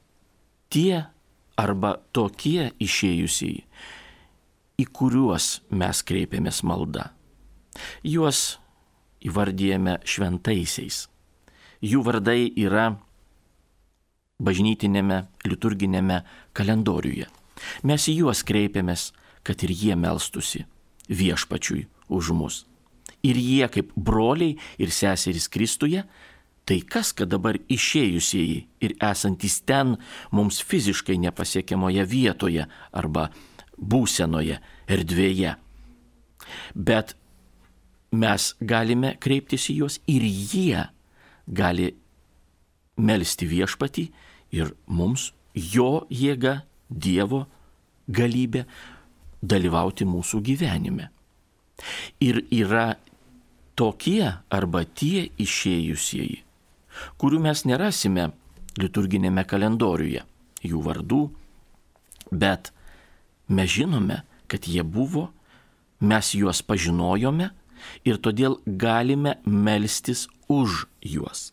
tie 0.72 1.04
arba 1.58 1.96
tokie 2.14 2.70
išėjusiai, 2.80 3.64
į 4.80 4.88
kuriuos 4.92 5.60
mes 5.70 6.02
kreipiamės 6.06 6.62
malda. 6.66 7.10
Juos 8.04 8.58
įvardyjame 9.24 9.98
šventaisiais. 10.04 11.06
Jų 11.82 12.02
vardai 12.06 12.50
yra 12.62 12.92
bažnytinėme 14.42 15.24
liturginėme 15.46 16.22
kalendoriuje. 16.56 17.28
Mes 17.86 18.08
į 18.10 18.18
juos 18.22 18.42
kreipiamės, 18.46 19.10
kad 19.46 19.62
ir 19.66 19.72
jie 19.74 19.96
melstusi 19.98 20.64
viešpačiui 21.08 21.86
už 22.12 22.32
mus. 22.36 22.64
Ir 23.22 23.38
jie 23.38 23.66
kaip 23.70 23.92
broliai 23.94 24.56
ir 24.82 24.90
seserys 24.90 25.48
Kristuje, 25.50 26.02
tai 26.66 26.78
kas, 26.82 27.12
kad 27.14 27.30
dabar 27.30 27.58
išėjusieji 27.70 28.58
ir 28.82 28.94
esantys 29.02 29.60
ten 29.66 29.96
mums 30.34 30.62
fiziškai 30.62 31.18
nepasiekiamoje 31.22 32.06
vietoje 32.06 32.66
arba 32.90 33.30
būsenoje, 33.82 34.58
erdvėje. 34.86 35.56
Bet 36.74 37.16
mes 38.12 38.52
galime 38.60 39.16
kreiptis 39.20 39.68
į 39.72 39.78
juos 39.82 39.98
ir 40.10 40.24
jie 40.26 40.86
gali 41.46 41.92
melstį 42.96 43.48
viešpatį 43.52 44.04
ir 44.58 44.74
mums 44.86 45.32
jo 45.54 46.04
jėga, 46.10 46.62
Dievo 46.92 47.46
galybė 48.12 48.66
dalyvauti 49.40 50.04
mūsų 50.04 50.42
gyvenime. 50.44 51.06
Ir 52.20 52.42
yra 52.52 52.98
tokie 53.80 54.26
arba 54.52 54.82
tie 54.84 55.30
išėjusieji, 55.40 56.42
kurių 57.16 57.40
mes 57.46 57.64
nerasime 57.64 58.28
liturginėme 58.76 59.46
kalendoriuje, 59.48 60.26
jų 60.60 60.82
vardų, 60.84 61.22
bet 62.28 62.74
Mes 63.52 63.68
žinome, 63.68 64.22
kad 64.48 64.64
jie 64.64 64.82
buvo, 64.82 65.28
mes 66.00 66.32
juos 66.34 66.62
pažinojome 66.64 67.50
ir 68.08 68.18
todėl 68.24 68.56
galime 68.64 69.36
melstis 69.44 70.24
už 70.48 70.86
juos. 71.04 71.50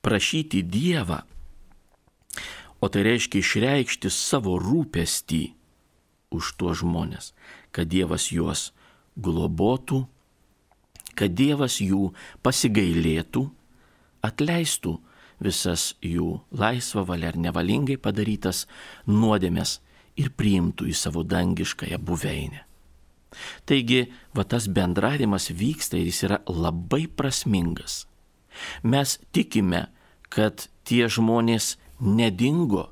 Prašyti 0.00 0.62
Dievą, 0.64 1.22
o 2.80 2.88
tai 2.88 3.02
reiškia 3.04 3.42
išreikšti 3.42 4.10
savo 4.14 4.56
rūpestį 4.62 5.42
už 6.32 6.54
tuos 6.56 6.80
žmonės, 6.80 7.34
kad 7.74 7.90
Dievas 7.90 8.30
juos 8.32 8.70
globotų, 9.18 10.06
kad 11.18 11.34
Dievas 11.34 11.80
jų 11.82 12.14
pasigailėtų, 12.46 13.44
atleistų 14.24 14.94
visas 15.42 15.92
jų 16.02 16.38
laisvą 16.50 17.04
valią 17.06 17.34
ar 17.34 17.38
nevalingai 17.48 17.98
padarytas 18.00 18.64
nuodėmės 19.06 19.78
ir 20.18 20.32
priimtų 20.34 20.88
į 20.90 20.96
savo 20.96 21.24
dangiškąją 21.26 21.98
buveinę. 22.02 22.64
Taigi, 23.68 24.06
va 24.34 24.44
tas 24.48 24.68
bendravimas 24.72 25.50
vyksta 25.52 25.98
ir 25.98 26.08
jis 26.08 26.22
yra 26.28 26.38
labai 26.48 27.06
prasmingas. 27.06 28.06
Mes 28.82 29.18
tikime, 29.32 29.86
kad 30.32 30.66
tie 30.88 31.06
žmonės 31.12 31.76
nedingo, 32.00 32.88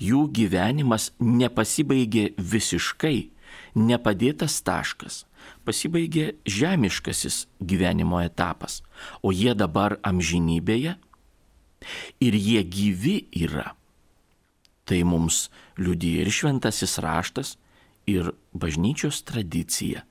jų 0.00 0.26
gyvenimas 0.32 1.10
nepasibaigė 1.20 2.30
visiškai, 2.40 3.30
nepadėtas 3.76 4.58
taškas, 4.64 5.24
pasibaigė 5.68 6.32
žemiškasis 6.48 7.44
gyvenimo 7.60 8.22
etapas, 8.24 8.80
o 9.22 9.32
jie 9.34 9.54
dabar 9.54 9.98
amžinybėje 10.02 10.96
ir 12.24 12.38
jie 12.40 12.62
gyvi 12.64 13.18
yra. 13.36 13.74
Tai 14.86 15.00
mums 15.04 15.48
liudyja 15.78 16.22
ir 16.22 16.30
šventasis 16.30 16.98
raštas, 17.02 17.56
ir 18.06 18.30
bažnyčios 18.54 19.22
tradicija. 19.26 20.04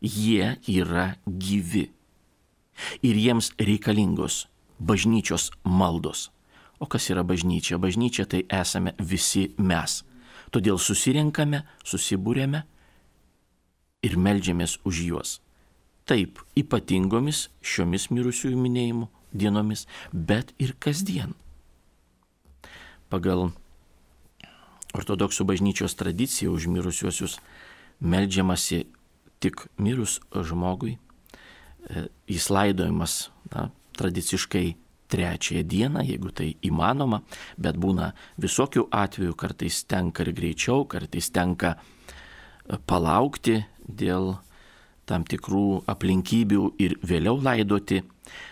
Jie 0.00 0.56
yra 0.68 1.14
gyvi. 1.26 1.90
Ir 3.02 3.16
jiems 3.18 3.52
reikalingos 3.58 4.46
bažnyčios 4.78 5.50
maldos. 5.64 6.30
O 6.78 6.86
kas 6.86 7.10
yra 7.10 7.24
bažnyčia? 7.26 7.78
Bažnyčia 7.78 8.24
tai 8.24 8.44
esame 8.48 8.94
visi 8.98 9.50
mes. 9.58 10.04
Todėl 10.54 10.78
susirenkame, 10.78 11.64
susibūrėme 11.84 12.62
ir 14.06 14.16
melžiamės 14.16 14.78
už 14.86 15.02
juos. 15.10 15.34
Taip, 16.08 16.38
ypatingomis 16.56 17.48
šiomis 17.60 18.08
mirusiųjų 18.14 18.56
minėjimo 18.56 19.10
dienomis, 19.34 19.84
bet 20.12 20.54
ir 20.62 20.72
kasdien. 20.80 21.34
Pagal 23.12 23.50
ortodoksų 24.96 25.44
bažnyčios 25.48 25.96
tradicija 25.98 26.50
už 26.50 26.68
mirusiuosius 26.72 27.38
melžiamasi 28.00 28.86
tik 29.40 29.66
mirus 29.78 30.18
žmogui, 30.32 30.96
e, 30.96 32.08
jis 32.28 32.48
laidojamas 32.50 33.30
na, 33.52 33.70
tradiciškai 33.98 34.76
trečiąją 35.08 35.62
dieną, 35.64 36.02
jeigu 36.04 36.30
tai 36.30 36.54
įmanoma, 36.62 37.22
bet 37.56 37.78
būna 37.80 38.12
visokių 38.40 38.88
atvejų, 38.92 39.34
kartais 39.34 39.84
tenka 39.88 40.26
ir 40.26 40.34
greičiau, 40.36 40.84
kartais 40.84 41.30
tenka 41.30 41.76
e, 41.76 42.76
palaukti 42.78 43.62
dėl 43.88 44.36
tam 45.08 45.24
tikrų 45.24 45.84
aplinkybių 45.88 46.74
ir 46.78 46.98
vėliau 47.02 47.40
laidoti, 47.40 48.02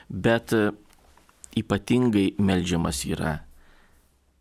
bet 0.08 0.56
e, 0.56 0.70
ypatingai 1.56 2.34
melžiamas 2.38 3.04
yra 3.08 3.38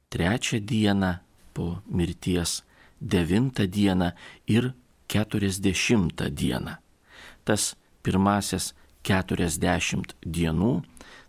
trečią 0.10 0.62
dieną 0.64 1.25
po 1.56 1.80
mirties, 1.88 2.62
devintą 3.02 3.66
dieną 3.68 4.12
ir 4.48 4.74
keturiasdešimtą 5.08 6.30
dieną. 6.30 6.76
Tas 7.46 7.76
pirmasis 8.04 8.74
keturiasdešimt 9.06 10.16
dienų, 10.26 10.82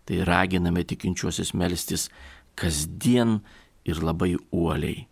tai 0.05 0.23
raginame 0.27 0.83
tikinčiuosius 0.87 1.53
melstis 1.53 2.07
kasdien 2.57 3.39
ir 3.87 4.01
labai 4.03 4.35
uoliai, 4.51 5.05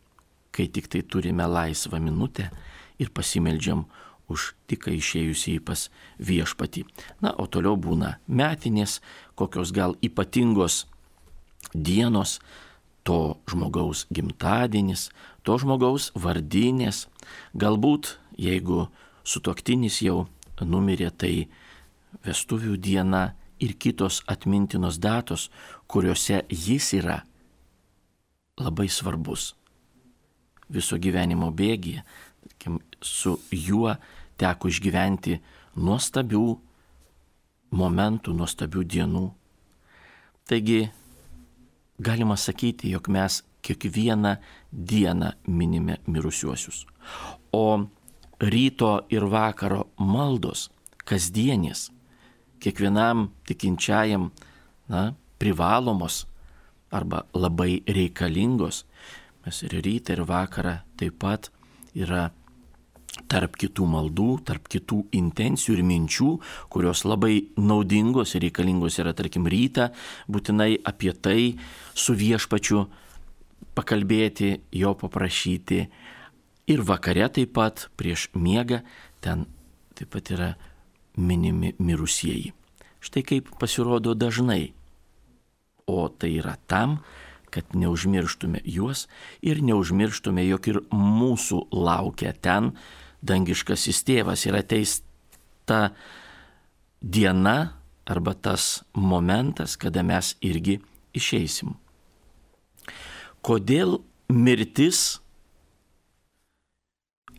kai 0.51 0.67
tik 0.67 0.89
tai 0.91 1.04
turime 1.04 1.45
laisvą 1.47 1.99
minutę 2.01 2.49
ir 2.99 3.12
pasimeldžiam 3.13 3.86
už 4.32 4.56
tik 4.65 4.88
išėjusiai 4.89 5.62
pas 5.62 5.88
viešpatį. 6.17 6.86
Na, 7.21 7.36
o 7.38 7.45
toliau 7.45 7.78
būna 7.78 8.15
metinės, 8.25 8.99
kokios 9.38 9.71
gal 9.75 9.93
ypatingos 10.01 10.86
dienos, 11.73 12.39
to 13.06 13.38
žmogaus 13.50 14.06
gimtadienis, 14.10 15.10
to 15.46 15.58
žmogaus 15.62 16.10
vardinės, 16.18 17.06
galbūt 17.54 18.15
jeigu 18.41 18.88
sutoktinis 19.26 20.02
jau 20.02 20.26
numirė, 20.62 21.12
tai 21.13 21.48
vestuvių 22.26 22.80
diena 22.82 23.36
ir 23.62 23.76
kitos 23.78 24.24
atmintinos 24.28 24.98
datos, 24.98 25.50
kuriuose 25.88 26.41
jis 26.50 26.91
yra 26.98 27.22
labai 28.58 28.89
svarbus. 28.89 29.54
Viso 30.72 30.98
gyvenimo 30.98 31.52
bėgyje, 31.54 32.02
su 33.06 33.38
juo 33.54 33.94
teko 34.41 34.72
išgyventi 34.72 35.38
nuostabių 35.78 36.46
momentų, 37.76 38.34
nuostabių 38.34 38.86
dienų. 38.96 39.26
Taigi 40.50 40.88
galima 41.99 42.38
sakyti, 42.38 42.91
jog 42.91 43.08
mes 43.08 43.43
kiekvieną 43.62 44.36
dieną 44.71 45.31
minime 45.47 45.97
mirusiuosius. 46.08 46.86
O 47.51 47.86
ryto 48.39 49.05
ir 49.10 49.25
vakaro 49.25 49.88
maldos 49.97 50.69
kasdienės, 51.05 51.89
kiekvienam 52.60 53.29
tikinčiajam 53.47 54.31
na, 54.89 55.13
privalomos 55.39 56.25
arba 56.91 57.25
labai 57.34 57.84
reikalingos. 57.88 58.86
Mes 59.45 59.62
ir 59.63 59.75
rytą, 59.86 60.15
ir 60.15 60.25
vakarą 60.25 60.79
taip 60.97 61.19
pat 61.21 61.51
yra 61.93 62.31
tarp 63.32 63.56
kitų 63.60 63.88
maldų, 63.89 64.30
tarp 64.47 64.67
kitų 64.71 65.06
intencijų 65.15 65.78
ir 65.78 65.84
minčių, 65.88 66.30
kurios 66.71 67.06
labai 67.08 67.47
naudingos 67.58 68.36
ir 68.36 68.45
reikalingos 68.47 68.99
yra, 69.01 69.15
tarkim, 69.15 69.47
rytą, 69.49 69.89
būtinai 70.28 70.75
apie 70.84 71.13
tai 71.13 71.56
su 71.93 72.15
viešpačiu 72.17 72.86
pakalbėti, 73.75 74.51
jo 74.75 74.93
paprašyti. 74.99 75.82
Ir 76.71 76.82
vakare 76.82 77.28
taip 77.30 77.54
pat 77.54 77.88
prieš 77.97 78.30
miegą 78.34 78.82
ten 79.21 79.45
taip 79.95 80.12
pat 80.15 80.32
yra 80.34 80.54
minimi 81.15 81.75
mirusieji. 81.80 82.54
Štai 83.06 83.21
kaip 83.23 83.51
pasirodo 83.62 84.15
dažnai. 84.17 84.73
O 85.86 86.08
tai 86.10 86.32
yra 86.39 86.56
tam, 86.65 86.97
kad 87.54 87.75
neužmirštume 87.78 88.63
juos 88.65 89.06
ir 89.45 89.62
neužmirštume, 89.63 90.43
jog 90.49 90.67
ir 90.71 90.82
mūsų 90.91 91.67
laukia 91.71 92.34
ten 92.34 92.73
dangiškasis 93.26 94.04
tėvas 94.08 94.46
ir 94.48 94.58
ateis 94.60 95.00
ta 95.66 95.90
diena 97.02 97.76
arba 98.06 98.34
tas 98.34 98.84
momentas, 98.94 99.76
kada 99.78 100.04
mes 100.06 100.36
irgi 100.46 100.80
išeisim. 101.18 101.74
Kodėl 103.46 104.00
mirtis 104.30 105.20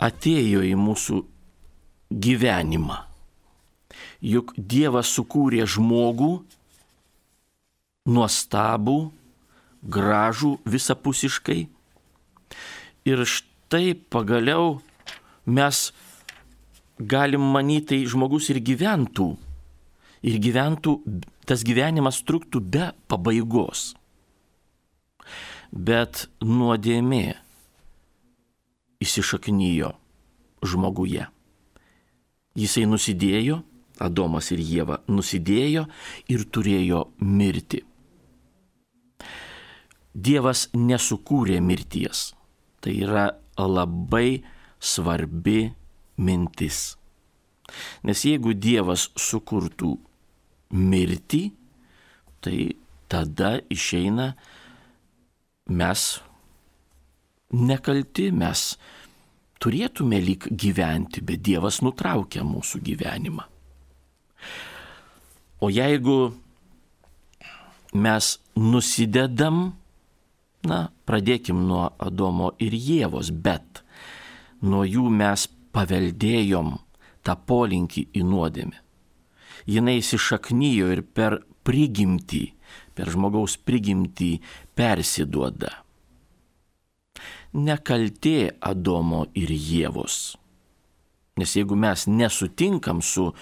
atėjo 0.03 0.63
į 0.67 0.75
mūsų 0.79 1.23
gyvenimą? 2.11 2.99
Juk 4.27 4.53
Dievas 4.57 5.11
sukūrė 5.15 5.67
žmogų 5.69 6.33
nuostabų, 8.07 8.99
gražų 9.83 10.57
visapusiškai. 10.67 11.61
Ir 13.07 13.23
štai 13.27 13.95
pagaliau 14.11 14.81
mes 15.47 15.93
galim 16.99 17.45
manyti, 17.55 17.87
tai 17.87 18.01
žmogus 18.11 18.51
ir 18.53 18.61
gyventų. 18.65 19.29
Ir 20.27 20.39
gyventų, 20.43 20.97
tas 21.47 21.63
gyvenimas 21.67 22.23
truktų 22.27 22.61
be 22.61 22.91
pabaigos. 23.07 23.95
Bet 25.71 26.27
nuodėmė 26.43 27.37
įsišaknyjo 29.03 29.93
žmoguje. 30.67 31.27
Jisai 32.57 32.87
nusidėjo, 32.89 33.61
Adomas 33.97 34.51
ir 34.53 34.61
Jėva 34.61 34.99
nusidėjo 35.09 35.87
ir 36.33 36.43
turėjo 36.53 37.07
mirti. 37.25 37.81
Dievas 40.13 40.67
nesukūrė 40.77 41.63
mirties. 41.65 42.31
Tai 42.81 42.93
yra 42.93 43.27
labai 43.57 44.43
svarbi 44.87 45.67
mintis. 46.23 46.97
Nes 48.07 48.23
jeigu 48.25 48.55
Dievas 48.55 49.09
sukurtų 49.19 49.97
mirtį, 50.77 51.43
tai 52.43 52.61
tada 53.11 53.57
išeina 53.73 54.31
mes 55.67 56.05
nekalti, 57.51 58.31
mes 58.31 58.63
turėtume 59.63 60.21
lyg 60.23 60.47
gyventi, 60.51 61.23
bet 61.27 61.43
Dievas 61.47 61.81
nutraukia 61.83 62.45
mūsų 62.47 62.83
gyvenimą. 62.87 63.47
O 65.65 65.71
jeigu 65.73 66.35
mes 67.97 68.37
nusidedam, 68.59 69.73
na, 70.67 70.81
pradėkim 71.09 71.63
nuo 71.69 71.89
Adomo 72.03 72.53
ir 72.63 72.75
Jėvos, 72.77 73.31
bet 73.33 73.83
nuo 74.63 74.85
jų 74.87 75.09
mes 75.11 75.47
paveldėjom 75.77 76.77
tą 77.27 77.37
polinkį 77.49 78.07
į 78.17 78.25
nuodėmę. 78.25 78.79
Jis 79.67 79.89
įsišaknyjo 79.91 80.93
ir 80.95 81.03
per 81.03 81.41
prigimtį, 81.67 82.45
per 82.95 83.11
žmogaus 83.11 83.57
prigimtį 83.59 84.37
persiduoda. 84.79 85.73
Nekaltė 87.57 88.53
Adomo 88.61 89.25
ir 89.35 89.51
Jėvos. 89.51 90.37
Nes 91.37 91.57
jeigu 91.57 91.77
mes 91.77 92.07
nesutinkam 92.07 93.03
su 93.03 93.33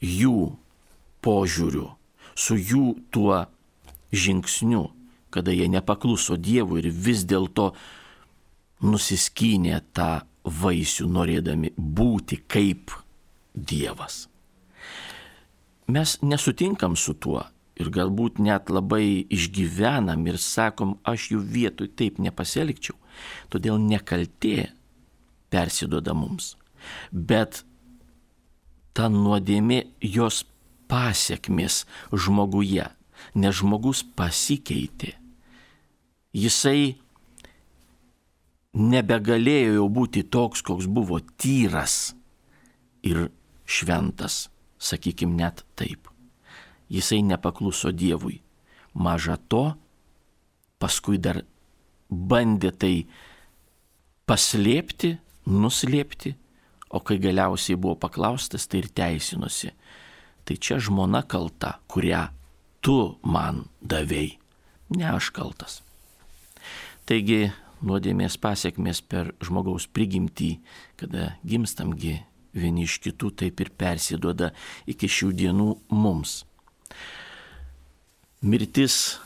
jų 0.00 0.50
požiūriu, 1.24 1.88
su 2.34 2.56
jų 2.58 2.84
tuo 3.10 3.46
žingsniu, 4.12 4.90
kada 5.30 5.54
jie 5.54 5.68
nepakluso 5.70 6.36
Dievui 6.36 6.82
ir 6.82 6.90
vis 6.90 7.24
dėlto 7.24 7.70
nusiskynė 8.84 9.80
tą 9.96 10.10
vaisių 10.44 11.08
norėdami 11.10 11.72
būti 11.76 12.40
kaip 12.48 12.94
Dievas. 13.54 14.26
Mes 15.90 16.16
nesutinkam 16.22 16.94
su 16.96 17.16
tuo 17.18 17.42
ir 17.80 17.90
galbūt 17.90 18.38
net 18.38 18.70
labai 18.70 19.26
išgyvenam 19.32 20.22
ir 20.30 20.38
sakom, 20.38 20.98
aš 21.02 21.30
jų 21.32 21.40
vietoj 21.54 21.90
taip 21.98 22.20
nepasielgčiau, 22.22 22.94
todėl 23.50 23.80
nekaltė 23.82 24.70
persiduoda 25.50 26.14
mums. 26.14 26.54
Bet 27.10 27.64
ta 28.94 29.08
nuodėmė 29.10 29.82
jos 30.04 30.44
pasiekmes 30.90 31.84
žmoguje, 32.12 32.86
nes 33.34 33.60
žmogus 33.60 34.04
pasikeitė. 34.16 35.16
Jisai 36.30 37.00
nebegalėjo 38.76 39.74
jau 39.80 39.88
būti 39.90 40.24
toks, 40.30 40.62
koks 40.62 40.86
buvo 40.86 41.20
tyras 41.40 42.14
ir 43.02 43.28
šventas, 43.66 44.48
sakykim 44.78 45.36
net 45.38 45.64
taip. 45.78 46.08
Jisai 46.90 47.22
nepakluso 47.22 47.92
Dievui. 47.94 48.40
Maža 48.94 49.36
to, 49.38 49.74
paskui 50.82 51.20
dar 51.22 51.44
bandė 52.10 52.72
tai 52.74 52.94
paslėpti, 54.26 55.14
nuslėpti, 55.46 56.34
o 56.90 56.98
kai 57.06 57.20
galiausiai 57.22 57.78
buvo 57.78 57.94
paklaustas, 58.02 58.66
tai 58.66 58.82
ir 58.82 58.90
teisinosi. 58.90 59.70
Tai 60.42 60.56
čia 60.58 60.80
žmona 60.82 61.22
kalta, 61.22 61.76
kurią 61.86 62.26
tu 62.82 62.96
man 63.22 63.68
davėjai, 63.78 64.38
ne 64.98 65.06
aš 65.12 65.30
kaltas. 65.36 65.78
Taigi 67.06 67.52
nuodėmės 67.84 68.36
pasiekmes 68.40 69.00
per 69.02 69.32
žmogaus 69.44 69.86
prigimtį, 69.88 70.58
kada 71.00 71.34
gimstamgi 71.46 72.18
vieni 72.56 72.84
iš 72.86 72.98
kitų 73.04 73.32
taip 73.42 73.60
ir 73.62 73.70
persiduoda 73.78 74.50
iki 74.90 75.08
šių 75.08 75.32
dienų 75.40 75.68
mums. 75.94 76.42
Mirtis 78.40 79.20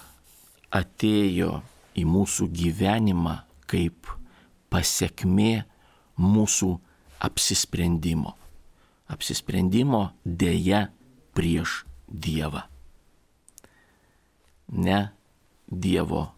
atėjo 0.74 1.62
į 1.94 2.04
mūsų 2.10 2.48
gyvenimą 2.50 3.38
kaip 3.70 4.10
pasiekmė 4.74 5.64
mūsų 6.18 6.72
apsisprendimo. 7.24 8.34
Apsisprendimo 9.10 10.08
dėja 10.24 10.88
prieš 11.34 11.84
Dievą. 12.08 12.64
Ne 14.68 14.98
Dievo 15.70 16.33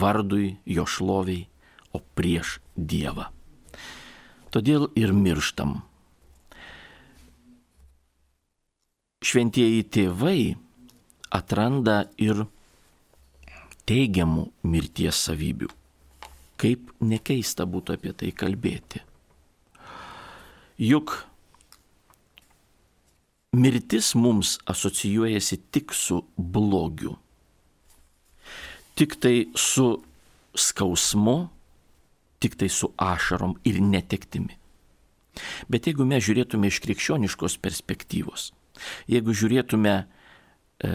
vardui, 0.00 0.56
jo 0.66 0.86
šloviai, 0.86 1.46
o 1.96 2.00
prieš 2.18 2.58
Dievą. 2.76 3.30
Todėl 4.52 4.88
ir 4.96 5.12
mirštam. 5.16 5.80
Šventieji 9.26 9.82
tėvai 9.90 10.40
atranda 11.34 12.04
ir 12.20 12.44
teigiamų 13.88 14.46
mirties 14.66 15.18
savybių. 15.28 15.70
Kaip 16.56 16.92
nekeista 17.04 17.66
būtų 17.68 17.96
apie 17.98 18.12
tai 18.16 18.30
kalbėti. 18.32 19.02
Juk 20.80 21.18
mirtis 23.56 24.14
mums 24.16 24.56
asocijuojasi 24.68 25.58
tik 25.72 25.92
su 25.96 26.22
blogiu. 26.36 27.16
Tik 28.96 29.18
tai 29.20 29.48
su 29.52 29.90
skausmu, 30.56 31.36
tik 32.40 32.56
tai 32.56 32.68
su 32.72 32.92
ašarom 32.96 33.56
ir 33.68 33.80
netektimi. 33.84 34.56
Bet 35.68 35.88
jeigu 35.88 36.06
mes 36.08 36.24
žiūrėtume 36.24 36.70
iš 36.70 36.80
krikščioniškos 36.84 37.58
perspektyvos, 37.60 38.50
jeigu 39.10 39.34
žiūrėtume 39.36 39.92
e, 40.00 40.06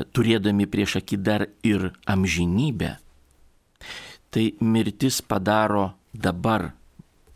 turėdami 0.09 0.65
prieš 0.65 0.97
akį 1.01 1.19
dar 1.21 1.45
ir 1.67 1.91
amžinybę, 2.09 2.95
tai 4.33 4.45
mirtis 4.65 5.21
padaro 5.21 5.91
dabar, 6.13 6.71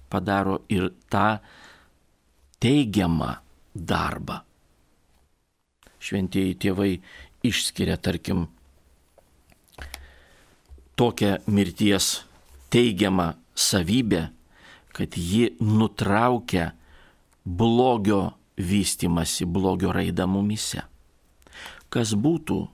padaro 0.10 0.64
ir 0.72 0.90
tą 1.12 1.38
teigiamą 2.64 3.36
darbą. 3.76 4.42
Šventieji 6.06 6.58
tėvai 6.62 6.92
išskiria, 7.46 7.98
tarkim, 7.98 8.46
tokią 10.96 11.38
mirties 11.48 12.24
teigiamą 12.70 13.34
savybę, 13.56 14.30
kad 14.96 15.18
ji 15.18 15.56
nutraukia 15.60 16.72
blogio 17.46 18.34
vystimasi, 18.58 19.46
blogio 19.46 19.92
raidą 19.92 20.28
mumise. 20.28 20.86
Kas 21.90 22.16
būtų, 22.16 22.66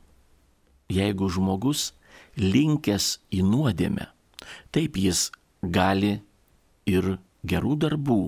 jeigu 0.90 1.30
žmogus 1.30 1.92
linkęs 2.38 3.20
į 3.34 3.42
nuodėmę, 3.46 4.08
taip 4.72 4.98
jis 4.98 5.30
gali 5.62 6.20
ir 6.90 7.18
gerų 7.46 7.76
darbų 7.84 8.22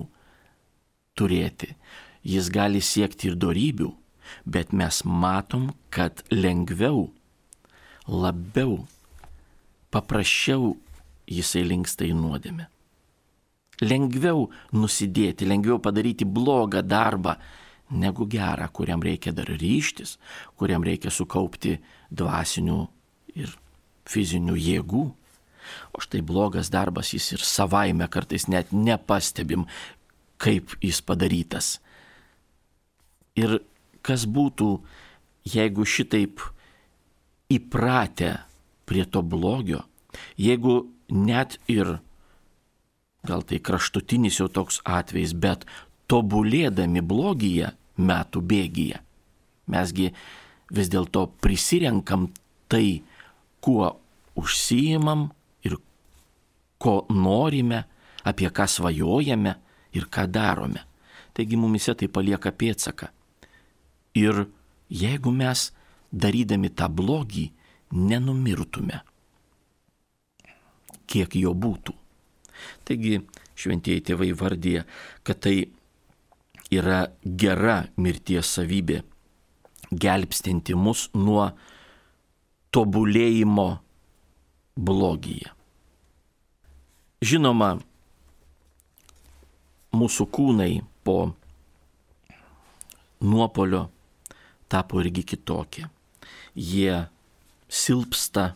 turėti, 1.18 1.74
jis 2.22 2.50
gali 2.50 2.82
siekti 2.82 3.30
ir 3.30 3.38
darybių, 3.38 3.90
bet 4.44 4.72
mes 4.72 5.02
matom, 5.04 5.72
kad 5.90 6.24
lengviau, 6.30 7.08
labiau, 8.08 8.84
paprasčiau 9.94 10.74
jisai 11.30 11.64
linksta 11.68 12.06
į 12.06 12.14
nuodėmę. 12.18 12.68
Lengviau 13.82 14.48
nusidėti, 14.74 15.46
lengviau 15.48 15.80
padaryti 15.82 16.26
blogą 16.26 16.82
darbą, 16.86 17.34
negu 17.90 18.26
gerą, 18.30 18.68
kuriam 18.72 19.02
reikia 19.02 19.32
dar 19.34 19.50
ryštis, 19.50 20.16
kuriam 20.58 20.84
reikia 20.86 21.10
sukaupti 21.10 21.76
dvasinių 22.10 22.78
ir 23.38 23.52
fizinių 24.08 24.56
jėgų. 24.58 25.04
O 25.96 26.02
štai 26.04 26.20
blogas 26.22 26.70
darbas 26.70 27.14
jis 27.14 27.30
ir 27.34 27.44
savaime 27.44 28.06
kartais 28.12 28.46
net 28.52 28.72
nepastebim, 28.72 29.64
kaip 30.38 30.76
jis 30.84 31.00
padarytas. 31.02 31.78
Ir 33.34 33.58
kas 34.04 34.26
būtų, 34.30 34.68
jeigu 35.48 35.86
šitaip 35.88 36.42
įpratę 37.50 38.36
prie 38.86 39.04
to 39.04 39.22
blogio, 39.22 39.84
jeigu 40.36 40.84
net 41.08 41.58
ir, 41.70 41.98
gal 43.24 43.42
tai 43.42 43.60
kraštutinis 43.64 44.40
jau 44.40 44.48
toks 44.52 44.80
atvejis, 44.84 45.34
bet 45.34 45.64
tobulėdami 46.10 47.02
blogyje 47.04 47.72
metų 47.96 48.42
bėgyje, 48.44 49.00
mesgi 49.72 50.10
vis 50.74 50.90
dėlto 50.92 51.28
prisirenkam 51.40 52.28
tai, 52.68 53.02
kuo 53.64 53.94
užsijimam 54.36 55.28
ir 55.64 55.78
ko 56.78 57.04
norime, 57.08 57.84
apie 58.24 58.48
ką 58.50 58.66
svajojame 58.68 59.54
ir 59.96 60.08
ką 60.10 60.26
darome. 60.28 60.82
Taigi 61.34 61.56
mumise 61.58 61.94
tai 61.98 62.08
palieka 62.08 62.52
pėtsaką. 62.52 63.08
Ir 64.14 64.46
jeigu 64.88 65.32
mes 65.34 65.70
darydami 66.12 66.70
tą 66.70 66.88
blogį 66.88 67.48
nenumirtume, 67.94 69.00
kiek 71.06 71.36
jo 71.38 71.54
būtų. 71.54 71.94
Taigi 72.86 73.20
šventieji 73.58 74.04
tėvai 74.10 74.30
vardyje, 74.36 74.84
kad 75.26 75.40
tai 75.46 75.56
yra 76.74 77.04
gera 77.24 77.84
mirties 77.96 78.50
savybė, 78.56 79.02
gelbstinti 79.90 80.74
mus 80.74 81.08
nuo 81.14 81.50
tobulėjimo 82.74 83.68
blogyje. 84.74 85.52
Žinoma, 87.24 87.70
mūsų 89.94 90.26
kūnai 90.34 90.72
po 91.06 91.18
nuopolio 93.24 93.86
tapo 94.68 95.00
irgi 95.00 95.22
kitokie. 95.30 95.86
Jie 96.54 97.04
silpsta, 97.74 98.52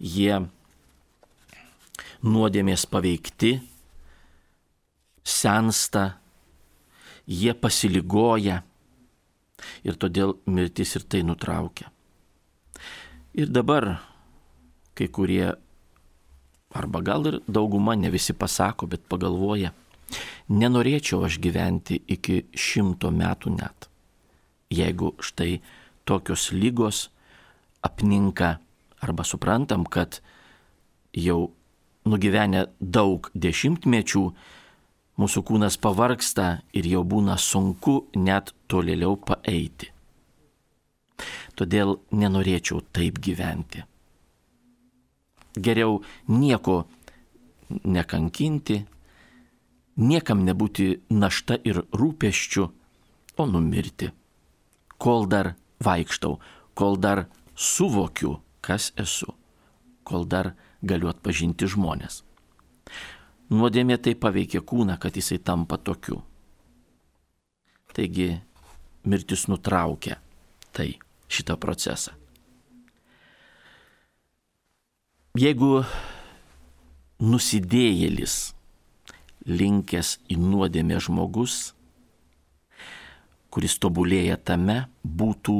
jie 0.00 0.40
nuodėmės 2.26 2.86
paveikti, 2.90 3.54
sensta, 5.24 6.04
jie 7.30 7.54
pasiligoja 7.54 8.60
ir 9.86 9.98
todėl 10.00 10.36
mirtis 10.50 10.96
ir 10.98 11.06
tai 11.06 11.22
nutraukia. 11.26 11.90
Ir 13.38 13.52
dabar 13.52 13.92
kai 14.98 15.08
kurie, 15.08 15.52
arba 16.76 17.00
gal 17.00 17.28
ir 17.30 17.38
dauguma, 17.48 17.94
ne 17.96 18.10
visi 18.12 18.34
pasako, 18.36 18.88
bet 18.90 19.06
pagalvoja, 19.08 19.72
nenorėčiau 20.50 21.22
aš 21.24 21.38
gyventi 21.40 22.00
iki 22.10 22.42
šimto 22.52 23.12
metų 23.14 23.54
net. 23.54 23.88
Jeigu 24.70 25.14
štai 25.22 25.60
tokios 26.04 26.50
lygos 26.52 27.08
apninka 27.82 28.58
arba 29.00 29.24
suprantam, 29.24 29.84
kad 29.84 30.20
jau 31.16 31.50
nugyvenę 32.04 32.66
daug 32.80 33.30
dešimtmečių, 33.34 34.24
mūsų 35.20 35.42
kūnas 35.44 35.76
pavarksta 35.80 36.60
ir 36.76 36.88
jau 36.88 37.02
būna 37.04 37.36
sunku 37.38 38.06
net 38.16 38.54
tolėliau 38.70 39.18
paeiti. 39.20 39.90
Todėl 41.56 41.98
nenorėčiau 42.16 42.80
taip 42.96 43.20
gyventi. 43.20 43.84
Geriau 45.60 45.98
nieko 46.30 46.84
nekankinti, 47.84 48.78
niekam 50.00 50.44
nebūti 50.46 50.86
našta 51.10 51.58
ir 51.64 51.82
rūpeščių, 51.92 52.64
o 53.36 53.46
numirti. 53.46 54.10
Kol 55.00 55.26
dar 55.28 55.54
vaikštau, 55.84 56.38
kol 56.74 56.96
dar 57.00 57.26
suvokiu, 57.60 58.38
kas 58.64 58.90
esu, 58.96 59.34
kol 60.04 60.24
dar 60.24 60.54
galiu 60.80 61.10
atpažinti 61.12 61.68
žmonės. 61.68 62.22
Nuodėmė 63.50 63.98
tai 64.00 64.14
paveikia 64.14 64.62
kūną, 64.64 64.96
kad 65.02 65.16
jisai 65.18 65.40
tampa 65.42 65.76
tokiu. 65.76 66.20
Taigi 67.92 68.30
mirtis 69.04 69.48
nutraukia 69.50 70.20
tai 70.72 70.94
šitą 71.28 71.56
procesą. 71.60 72.14
Jeigu 75.38 75.82
nusidėjėlis 77.20 78.36
linkęs 79.46 80.16
į 80.30 80.38
nuodėmę 80.40 80.98
žmogus, 81.02 81.74
kuris 83.50 83.76
tobulėja 83.82 84.38
tame, 84.38 84.84
būtų 85.04 85.56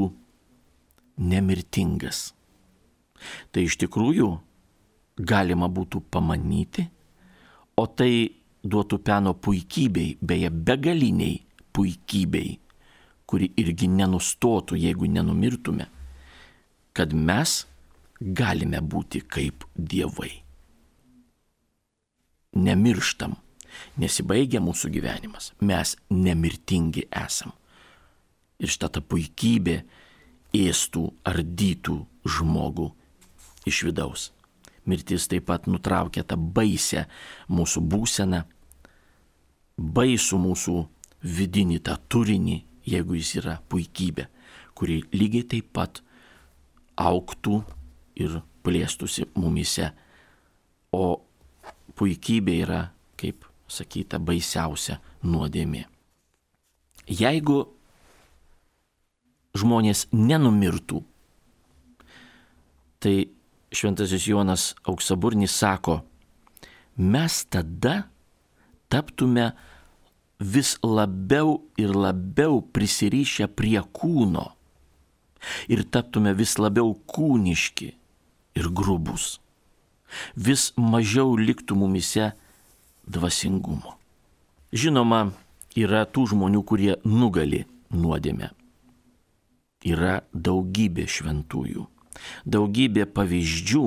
nemirtingas. 1.21 2.31
Tai 3.53 3.65
iš 3.67 3.77
tikrųjų 3.83 4.31
galima 5.21 5.69
būtų 5.69 6.03
pamanyti, 6.11 6.87
o 7.77 7.85
tai 7.87 8.41
duotų 8.65 9.01
peno 9.05 9.35
puikybei, 9.37 10.17
beje, 10.21 10.51
begaliniai 10.51 11.41
puikybei, 11.77 12.59
kuri 13.29 13.51
irgi 13.61 13.89
nenustotų, 13.89 14.79
jeigu 14.81 15.09
nenumirtume, 15.09 15.87
kad 16.97 17.13
mes 17.15 17.65
galime 18.21 18.81
būti 18.83 19.23
kaip 19.23 19.65
dievai. 19.77 20.33
Nemirštam, 22.61 23.37
nesibaigia 24.03 24.61
mūsų 24.61 24.91
gyvenimas, 24.97 25.53
mes 25.63 25.95
nemirtingi 26.11 27.07
esam. 27.15 27.55
Ir 28.61 28.69
šitą 28.69 28.91
tą 28.97 29.01
puikybę 29.07 29.79
ėstų, 30.57 31.05
ardytų 31.27 31.97
žmogų 32.27 32.91
iš 33.69 33.85
vidaus. 33.89 34.31
Mirtis 34.89 35.29
taip 35.31 35.47
pat 35.51 35.69
nutraukia 35.71 36.25
tą 36.27 36.39
baisę 36.41 37.05
mūsų 37.53 37.83
būseną, 37.93 38.43
baisų 39.77 40.41
mūsų 40.41 40.77
vidinį 41.23 41.81
tą 41.87 41.97
turinį, 42.11 42.57
jeigu 42.89 43.19
jis 43.19 43.35
yra 43.43 43.59
puikybė, 43.71 44.27
kuri 44.75 45.03
lygiai 45.13 45.47
taip 45.55 45.69
pat 45.77 46.01
auktų 47.01 47.61
ir 48.21 48.41
plėstųsi 48.65 49.29
mumise. 49.37 49.93
O 50.93 51.21
puikybė 51.97 52.57
yra, 52.65 52.81
kaip 53.21 53.45
sakyta, 53.71 54.19
baisiausia 54.19 54.99
nuodėmė. 55.23 55.85
Jeigu 57.11 57.63
žmonės 59.61 60.07
nenumirtų. 60.13 61.03
Tai 63.01 63.17
šventasis 63.73 64.27
Jonas 64.29 64.75
Auksaburnis 64.85 65.55
sako, 65.57 66.01
mes 66.97 67.45
tada 67.49 68.11
taptume 68.93 69.53
vis 70.41 70.77
labiau 70.83 71.61
ir 71.81 71.95
labiau 71.95 72.61
prisirišę 72.61 73.49
prie 73.57 73.81
kūno 73.81 74.51
ir 75.73 75.85
taptume 75.89 76.35
vis 76.37 76.57
labiau 76.61 76.93
kūniški 77.09 77.93
ir 78.61 78.69
grubus. 78.69 79.39
Vis 80.35 80.73
mažiau 80.77 81.37
liktų 81.39 81.77
mumise 81.79 82.33
dvasingumo. 83.07 83.95
Žinoma, 84.75 85.31
yra 85.79 86.05
tų 86.07 86.27
žmonių, 86.35 86.63
kurie 86.67 86.97
nugali 87.05 87.65
nuodėmę. 87.91 88.51
Yra 89.81 90.21
daugybė 90.37 91.07
šventųjų, 91.09 91.87
daugybė 92.45 93.07
pavyzdžių 93.09 93.85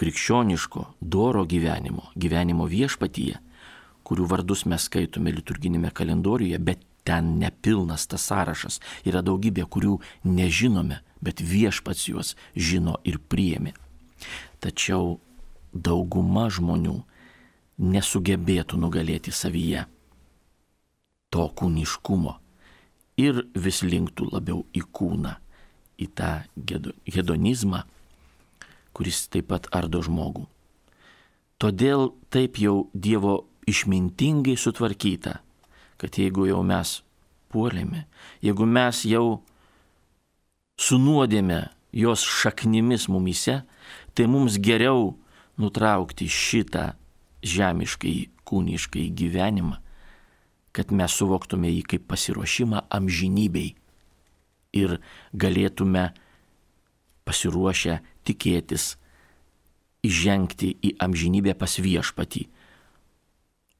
krikščioniško, 0.00 0.82
doro 1.00 1.46
gyvenimo, 1.48 2.10
gyvenimo 2.16 2.66
viešpatyje, 2.68 3.38
kurių 4.04 4.26
vardus 4.28 4.66
mes 4.68 4.84
skaitome 4.84 5.32
liturginėme 5.32 5.92
kalendoriuje, 5.96 6.58
bet 6.60 6.84
ten 7.08 7.38
nepilnas 7.40 8.04
tas 8.10 8.26
sąrašas. 8.28 8.80
Yra 9.08 9.22
daugybė, 9.24 9.64
kurių 9.64 9.96
nežinome, 10.28 11.00
bet 11.24 11.40
viešpats 11.40 12.08
juos 12.10 12.34
žino 12.52 12.98
ir 13.04 13.16
priemi. 13.16 13.72
Tačiau 14.60 15.16
dauguma 15.72 16.50
žmonių 16.52 16.98
nesugebėtų 17.80 18.76
nugalėti 18.76 19.32
savyje 19.32 19.86
to 21.32 21.48
kūniškumo 21.56 22.36
ir 23.20 23.44
vis 23.54 23.82
linktų 23.84 24.30
labiau 24.32 24.64
į 24.76 24.84
kūną, 24.96 25.34
į 26.00 26.06
tą 26.16 26.32
hedonizmą, 27.12 27.84
kuris 28.96 29.26
taip 29.32 29.50
pat 29.52 29.68
ardo 29.76 30.00
žmogų. 30.04 30.46
Todėl 31.60 32.10
taip 32.32 32.56
jau 32.56 32.88
Dievo 32.94 33.44
išmintingai 33.68 34.56
sutvarkyta, 34.56 35.40
kad 36.00 36.16
jeigu 36.16 36.46
jau 36.48 36.62
mes 36.64 37.00
puolėme, 37.52 38.06
jeigu 38.40 38.66
mes 38.66 39.02
jau 39.04 39.42
sunuodėme 40.80 41.66
jos 41.92 42.24
šaknimis 42.24 43.08
mumise, 43.12 43.60
tai 44.14 44.26
mums 44.30 44.56
geriau 44.62 45.12
nutraukti 45.60 46.30
šitą 46.30 46.94
žemiškai, 47.44 48.30
kūniškai 48.48 49.06
gyvenimą, 49.16 49.78
kad 50.72 50.92
mes 50.94 51.12
suvoktume 51.12 51.70
jį 51.70 51.82
kaip 51.94 52.06
pasiruošimą 52.10 52.84
amžinybei 52.94 53.74
ir 54.76 54.98
galėtume 55.34 56.10
pasiruošę 57.26 57.98
tikėtis 58.26 58.94
įžengti 60.06 60.70
į 60.80 60.94
amžinybę 61.02 61.54
pas 61.58 61.76
viešpatį, 61.82 62.46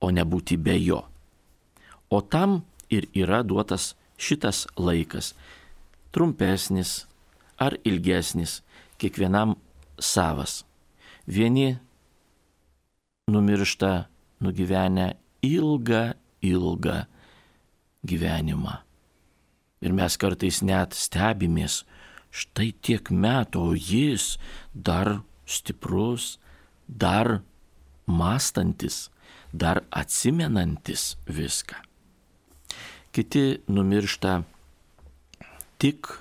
o 0.05 0.11
nebūti 0.12 0.59
be 0.61 0.76
jo. 0.81 1.05
O 2.11 2.20
tam 2.20 2.62
ir 2.90 3.07
yra 3.14 3.42
duotas 3.46 3.94
šitas 4.18 4.66
laikas- 4.76 5.35
trumpesnis 6.12 7.07
ar 7.59 7.76
ilgesnis, 7.85 8.62
kiekvienam 8.98 9.57
savas. 9.98 10.64
Vieni 11.26 11.79
numiršta 13.29 14.09
nugyvenę 14.40 15.14
ilgą, 15.42 16.14
ilgą 16.42 17.05
gyvenimą. 18.07 18.81
Ir 19.81 19.94
mes 19.96 20.16
kartais 20.20 20.61
net 20.62 20.96
stebimės, 20.96 21.85
štai 22.31 22.70
tiek 22.85 23.11
metų, 23.11 23.62
o 23.72 23.74
jis 23.74 24.37
dar 24.74 25.20
stiprus, 25.48 26.37
dar 26.87 27.40
mąstantis, 28.07 29.09
dar 29.53 29.83
atsimenantis 29.90 31.16
viską. 31.26 31.81
Kiti 33.11 33.61
numiršta 33.66 34.42
tik 35.81 36.12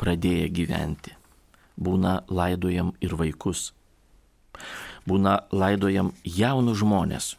pradėję 0.00 0.48
gyventi. 0.50 1.12
Būna 1.76 2.22
laidojam 2.32 2.94
ir 3.04 3.14
vaikus 3.20 3.70
būna 5.06 5.38
laidojam 5.52 6.12
jaunus 6.24 6.80
žmonės, 6.82 7.34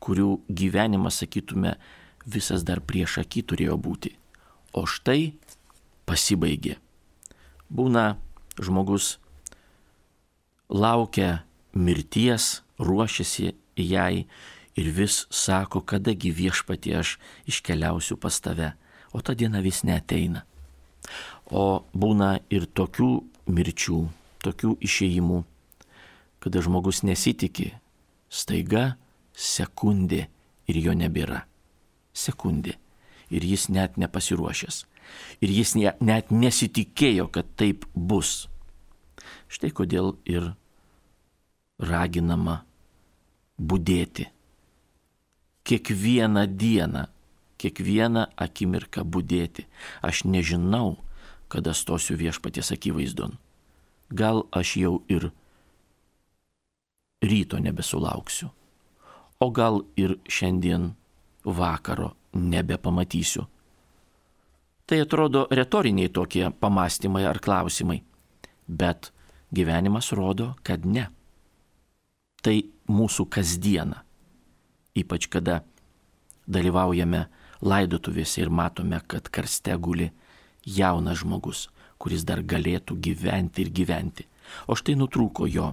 kurių 0.00 0.40
gyvenimas, 0.48 1.20
sakytume, 1.20 1.76
visas 2.26 2.64
dar 2.66 2.80
prieš 2.80 3.20
akį 3.22 3.44
turėjo 3.52 3.76
būti. 3.80 4.14
O 4.72 4.86
štai 4.86 5.32
pasibaigė. 6.08 6.76
Būna 7.70 8.16
žmogus 8.60 9.18
laukia 10.70 11.42
mirties, 11.74 12.62
ruošiasi 12.78 13.54
jai 13.76 14.26
ir 14.78 14.92
vis 14.94 15.26
sako, 15.30 15.82
kadagi 15.82 16.32
viešpatie 16.32 16.96
aš 16.98 17.18
iškeliausiu 17.50 18.16
pas 18.16 18.40
tave, 18.40 18.72
o 19.12 19.20
ta 19.20 19.34
diena 19.34 19.60
vis 19.60 19.82
neteina. 19.84 20.44
O 21.50 21.82
būna 21.92 22.38
ir 22.50 22.66
tokių 22.66 23.10
mirčių, 23.50 24.00
tokių 24.44 24.76
išėjimų, 24.86 25.42
kada 26.40 26.62
žmogus 26.62 27.02
nesitikė, 27.02 27.74
staiga 28.30 28.94
sekundė 29.40 30.26
ir 30.68 30.78
jo 30.84 30.94
nebėra. 30.94 31.44
Sekundė. 32.12 32.76
Ir 33.30 33.46
jis 33.46 33.68
net 33.70 33.96
nepasiruošęs. 34.00 34.84
Ir 35.42 35.52
jis 35.54 35.74
ne, 35.78 35.92
net 36.02 36.30
nesitikėjo, 36.30 37.28
kad 37.32 37.48
taip 37.58 37.86
bus. 37.94 38.48
Štai 39.50 39.70
kodėl 39.74 40.14
ir 40.28 40.52
raginama 41.80 42.60
būdėti. 43.58 44.28
Kiekvieną 45.66 46.46
dieną, 46.58 47.06
kiekvieną 47.60 48.26
akimirką 48.36 49.04
būdėti. 49.04 49.66
Aš 50.02 50.24
nežinau, 50.24 50.98
kada 51.50 51.74
stosiu 51.74 52.16
viešpaties 52.18 52.72
akivaizdon. 52.74 53.36
Gal 54.10 54.46
aš 54.50 54.76
jau 54.80 54.94
ir 55.10 55.30
ryto 57.22 57.60
nebesulauksiu. 57.62 58.50
O 59.40 59.50
gal 59.50 59.80
ir 59.96 60.18
šiandien 60.28 60.90
vakaro 61.44 62.10
nebepamatysiu. 62.32 63.46
Tai 64.86 64.98
atrodo 65.00 65.46
retoriniai 65.50 66.10
tokie 66.12 66.50
pamastymai 66.50 67.24
ar 67.24 67.38
klausimai, 67.40 68.02
bet 68.68 69.12
gyvenimas 69.54 70.12
rodo, 70.12 70.54
kad 70.62 70.84
ne. 70.84 71.06
Tai 72.42 72.56
mūsų 72.90 73.26
kasdiena, 73.30 74.04
ypač 74.96 75.28
kada 75.32 75.60
dalyvaujame 76.50 77.26
laidotuvėse 77.62 78.42
ir 78.42 78.50
matome, 78.50 79.00
kad 79.06 79.28
karste 79.28 79.76
guli 79.76 80.10
jaunas 80.66 81.20
žmogus, 81.22 81.68
kuris 82.00 82.24
dar 82.28 82.42
galėtų 82.42 82.96
gyventi 83.00 83.64
ir 83.64 83.72
gyventi. 83.72 84.26
O 84.66 84.76
štai 84.76 84.96
nutrūko 84.98 85.46
jo 85.48 85.72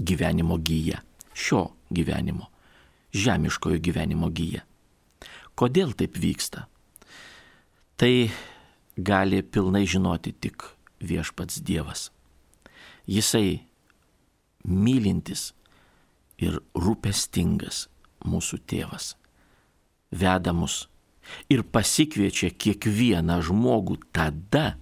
gyvenimo 0.00 0.58
gyja, 0.58 1.02
šio 1.36 1.68
gyvenimo, 1.92 2.48
žemiškojo 3.12 3.80
gyvenimo 3.84 4.30
gyja. 4.32 4.64
Kodėl 5.56 5.94
taip 5.96 6.16
vyksta? 6.20 6.66
Tai 7.96 8.28
gali 8.96 9.42
pilnai 9.42 9.84
žinoti 9.88 10.32
tik 10.32 10.66
viešpats 11.00 11.62
Dievas. 11.64 12.10
Jisai 13.08 13.62
mylintis 14.64 15.52
ir 16.42 16.58
rūpestingas 16.76 17.86
mūsų 18.26 18.60
tėvas, 18.68 19.14
veda 20.10 20.52
mus 20.52 20.84
ir 21.52 21.62
pasikviečia 21.64 22.50
kiekvieną 22.52 23.38
žmogų 23.46 24.00
tada, 24.12 24.76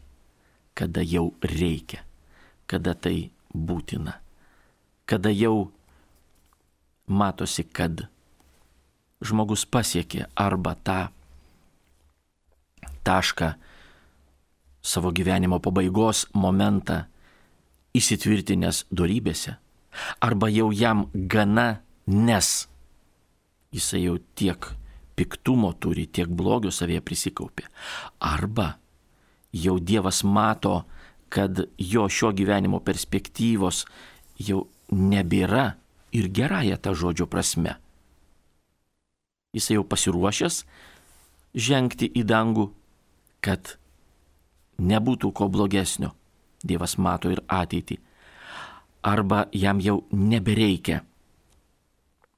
kada 0.74 1.04
jau 1.06 1.30
reikia, 1.44 2.02
kada 2.66 2.96
tai 2.98 3.30
būtina 3.54 4.24
kada 5.04 5.30
jau 5.30 5.70
matosi, 7.06 7.64
kad 7.64 8.06
žmogus 9.24 9.64
pasiekė 9.66 10.26
arba 10.36 10.74
tą 10.84 10.98
tašką 13.04 13.54
savo 14.84 15.12
gyvenimo 15.16 15.60
pabaigos 15.64 16.26
momentą 16.36 17.04
įsitvirtinęs 17.96 18.84
darybėse, 18.92 19.56
arba 20.20 20.50
jau 20.52 20.70
jam 20.74 21.06
gana, 21.14 21.80
nes 22.06 22.66
jisai 23.74 24.04
jau 24.04 24.16
tiek 24.36 24.66
piktumo 25.14 25.72
turi, 25.78 26.06
tiek 26.06 26.28
blogio 26.28 26.72
savėje 26.74 27.04
prisikaupė, 27.06 27.68
arba 28.18 28.74
jau 29.54 29.78
Dievas 29.78 30.24
mato, 30.26 30.82
kad 31.30 31.64
jo 31.78 32.08
šio 32.10 32.32
gyvenimo 32.34 32.80
perspektyvos 32.84 33.84
jau 34.42 34.66
nebėra 34.90 35.74
ir 36.14 36.30
gerąją 36.30 36.76
tą 36.78 36.94
žodžio 36.94 37.26
prasme. 37.26 37.76
Jis 39.54 39.70
jau 39.70 39.84
pasiruošęs 39.86 40.64
žengti 41.54 42.08
į 42.10 42.24
dangų, 42.26 42.68
kad 43.44 43.76
nebūtų 44.78 45.30
ko 45.30 45.48
blogesnio. 45.50 46.14
Dievas 46.64 46.96
mato 46.98 47.30
ir 47.30 47.42
ateitį. 47.52 47.98
Arba 49.04 49.44
jam 49.52 49.82
jau 49.84 50.00
nebereikia 50.10 51.02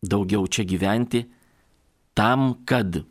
daugiau 0.02 0.46
čia 0.46 0.64
gyventi 0.64 1.26
tam, 2.14 2.54
kad. 2.66 3.04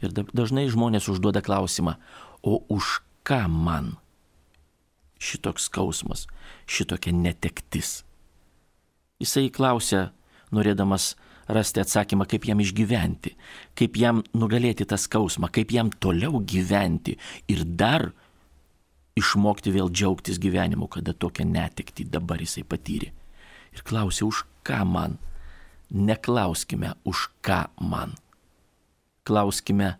Ir 0.00 0.14
dažnai 0.16 0.68
žmonės 0.72 1.10
užduoda 1.12 1.44
klausimą, 1.44 1.98
o 2.40 2.64
už 2.72 3.04
ką 3.26 3.44
man 3.52 3.98
šitoks 5.20 5.68
skausmas, 5.68 6.24
šitokia 6.64 7.12
netektis? 7.12 8.00
Jisai 9.20 9.50
klausia, 9.52 10.10
norėdamas 10.54 11.14
rasti 11.50 11.82
atsakymą, 11.82 12.26
kaip 12.30 12.46
jam 12.48 12.62
išgyventi, 12.62 13.34
kaip 13.78 13.98
jam 14.00 14.22
nugalėti 14.36 14.86
tą 14.88 14.98
skausmą, 15.00 15.50
kaip 15.52 15.72
jam 15.74 15.90
toliau 15.92 16.40
gyventi 16.40 17.16
ir 17.50 17.64
dar 17.64 18.10
išmokti 19.18 19.74
vėl 19.74 19.90
džiaugtis 19.92 20.40
gyvenimu, 20.40 20.88
kada 20.88 21.12
tokią 21.12 21.44
netekti 21.48 22.06
dabar 22.08 22.40
jisai 22.40 22.64
patyrė. 22.64 23.10
Ir 23.76 23.84
klausė, 23.86 24.24
už 24.26 24.44
ką 24.66 24.82
man? 24.88 25.18
Neklauskime, 25.90 26.94
už 27.04 27.28
ką 27.44 27.64
man. 27.82 28.14
Klauskime, 29.26 29.96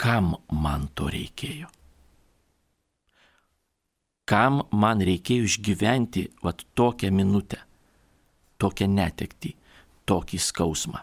kam 0.00 0.36
man 0.50 0.88
to 0.94 1.10
reikėjo. 1.12 1.75
Kam 4.26 4.64
man 4.74 5.02
reikėjo 5.06 5.46
išgyventi 5.46 6.26
vat 6.42 6.64
tokią 6.74 7.12
minutę, 7.14 7.60
tokią 8.58 8.88
netektį, 8.90 9.52
tokį 10.06 10.40
skausmą. 10.42 11.02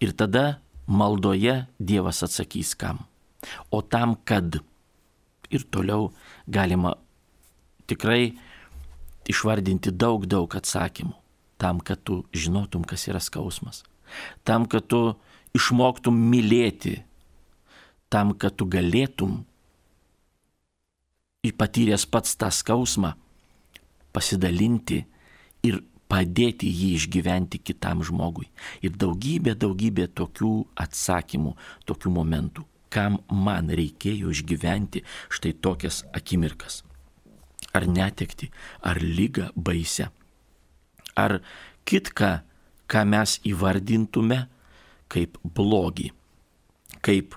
Ir 0.00 0.14
tada 0.16 0.60
maldoje 0.86 1.66
Dievas 1.78 2.22
atsakys 2.24 2.72
kam. 2.78 3.04
O 3.70 3.82
tam, 3.82 4.16
kad 4.24 4.60
ir 5.52 5.64
toliau 5.68 6.12
galima 6.48 6.94
tikrai 7.86 8.32
išvardinti 9.28 9.92
daug, 9.92 10.26
daug 10.26 10.48
atsakymų. 10.56 11.14
Tam, 11.60 11.80
kad 11.80 12.00
tu 12.02 12.24
žinotum, 12.34 12.84
kas 12.84 13.06
yra 13.08 13.20
skausmas. 13.22 13.84
Tam, 14.44 14.66
kad 14.66 14.88
tu 14.90 15.14
išmoktum 15.56 16.16
mylėti. 16.32 16.98
Tam, 18.12 18.34
kad 18.34 18.56
tu 18.58 18.66
galėtum 18.68 19.44
patyręs 21.52 22.06
pats 22.06 22.36
tą 22.40 22.48
skausmą, 22.48 23.12
pasidalinti 24.14 25.02
ir 25.66 25.82
padėti 26.08 26.68
jį 26.70 26.90
išgyventi 26.98 27.60
kitam 27.60 28.04
žmogui. 28.06 28.48
Ir 28.84 28.94
daugybė, 29.00 29.56
daugybė 29.58 30.08
tokių 30.14 30.52
atsakymų, 30.80 31.54
tokių 31.88 32.12
momentų, 32.14 32.64
kam 32.94 33.18
man 33.28 33.72
reikėjo 33.74 34.32
išgyventi 34.34 35.02
štai 35.34 35.54
tokias 35.64 36.04
akimirkas. 36.14 36.82
Ar 37.74 37.88
netekti, 37.90 38.52
ar 38.86 39.00
lygą 39.02 39.48
baisę, 39.56 40.10
ar 41.18 41.40
kitką, 41.88 42.34
ką 42.86 43.02
mes 43.08 43.40
įvardintume 43.48 44.44
kaip 45.10 45.40
blogį, 45.42 46.12
kaip 47.02 47.34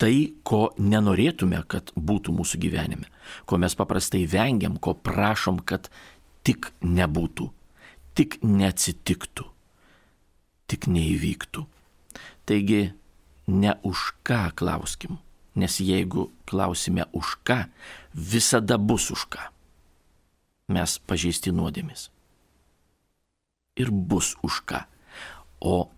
tai, 0.00 0.34
ko 0.44 0.70
nenorėtume, 0.78 1.62
kad 1.68 1.92
būtų 1.96 2.34
mūsų 2.36 2.60
gyvenime, 2.60 3.08
ko 3.48 3.58
mes 3.60 3.76
paprastai 3.78 4.24
vengiam, 4.30 4.76
ko 4.78 4.94
prašom, 4.94 5.62
kad 5.64 5.88
tik 6.46 6.70
nebūtų, 6.84 7.48
tik 8.16 8.38
neatsitiktų, 8.44 9.46
tik 10.70 10.88
neįvyktų. 10.90 11.66
Taigi, 12.46 12.82
ne 13.46 13.72
už 13.86 14.12
ką 14.26 14.50
klauskim, 14.58 15.18
nes 15.58 15.80
jeigu 15.82 16.28
klausime 16.46 17.08
už 17.16 17.38
ką, 17.46 17.64
visada 18.14 18.78
bus 18.78 19.10
už 19.10 19.26
ką. 19.32 19.48
Mes 20.68 20.98
pažeisti 21.06 21.52
nuodėmis. 21.54 22.10
Ir 23.78 23.90
bus 23.92 24.34
už 24.42 24.62
ką. 24.66 24.82
O 25.60 25.88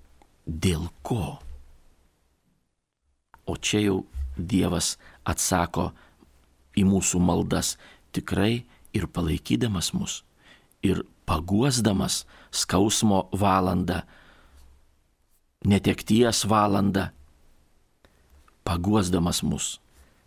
dėl 0.44 0.90
ko? 1.03 1.38
O 3.49 3.57
čia 3.57 3.80
jau 3.86 3.99
Dievas 4.38 4.94
atsako 5.26 5.88
į 6.78 6.84
mūsų 6.86 7.18
maldas 7.18 7.74
tikrai 8.14 8.62
ir 8.94 9.09
palaikydamas 9.11 9.90
mus, 9.96 10.22
ir 10.84 11.03
paguosdamas 11.26 12.22
skausmo 12.55 13.26
valandą, 13.32 14.03
netekties 15.66 16.44
valandą, 16.49 17.09
paguosdamas 18.64 19.42
mus. 19.42 19.78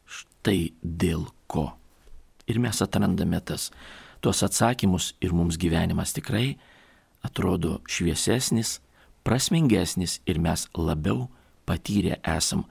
Štai 0.06 0.74
dėl 0.82 1.28
ko. 1.48 1.72
Ir 2.50 2.60
mes 2.60 2.82
atrandame 2.84 3.40
tas, 3.46 3.70
tuos 4.20 4.42
atsakymus 4.44 5.14
ir 5.24 5.32
mums 5.34 5.58
gyvenimas 5.62 6.12
tikrai 6.18 6.58
atrodo 7.24 7.80
šviesesnis, 7.88 8.80
prasmingesnis 9.24 10.20
ir 10.26 10.42
mes 10.42 10.66
labiau 10.76 11.30
patyrę 11.70 12.18
esam 12.26 12.66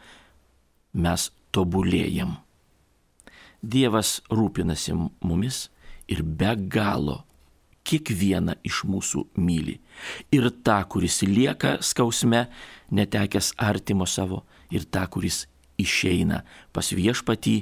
mes 0.94 1.30
tobulėjam. 1.54 2.36
Dievas 3.60 4.20
rūpinasi 4.32 4.94
mumis 4.96 5.68
ir 6.08 6.22
be 6.24 6.54
galo 6.56 7.20
kiekvieną 7.84 8.56
iš 8.66 8.82
mūsų 8.88 9.24
myli. 9.40 9.78
Ir 10.32 10.48
tą, 10.64 10.78
kuris 10.88 11.20
lieka 11.26 11.78
skausme, 11.84 12.46
netekęs 12.92 13.54
artimo 13.58 14.06
savo, 14.06 14.44
ir 14.70 14.86
tą, 14.86 15.06
kuris 15.12 15.44
išeina 15.80 16.42
pas 16.72 16.92
viešpatį 16.92 17.56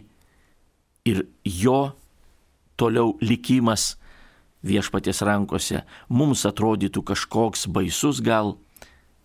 ir 1.09 1.25
jo 1.45 1.81
toliau 2.79 3.17
likimas 3.23 3.97
viešpaties 4.67 5.23
rankose 5.27 5.85
mums 6.11 6.43
atrodytų 6.49 7.05
kažkoks 7.13 7.69
baisus 7.71 8.21
gal 8.25 8.57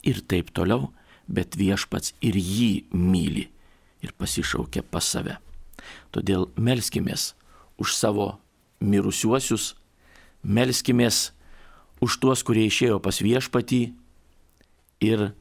ir 0.06 0.22
taip 0.30 0.54
toliau, 0.54 0.92
bet 1.28 1.58
viešpats 1.58 2.14
ir 2.22 2.38
jį 2.38 2.86
myli 2.94 3.53
ir 4.04 4.14
pasišaukė 4.20 4.84
pas 4.92 5.06
save. 5.06 5.38
Todėl 6.14 6.50
melskimės 6.60 7.34
už 7.82 7.96
savo 7.96 8.38
mirusiuosius, 8.84 9.74
melskimės 10.44 11.32
už 12.04 12.20
tuos, 12.20 12.44
kurie 12.44 12.68
išėjo 12.68 13.00
pas 13.04 13.22
viešpatį 13.24 13.82
ir 15.04 15.32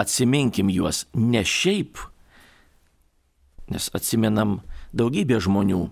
atsiminkim 0.00 0.72
juos 0.72 1.04
ne 1.14 1.44
šiaip, 1.44 2.00
nes 3.72 3.88
atsimenam 3.96 4.60
daugybę 4.96 5.38
žmonių 5.40 5.86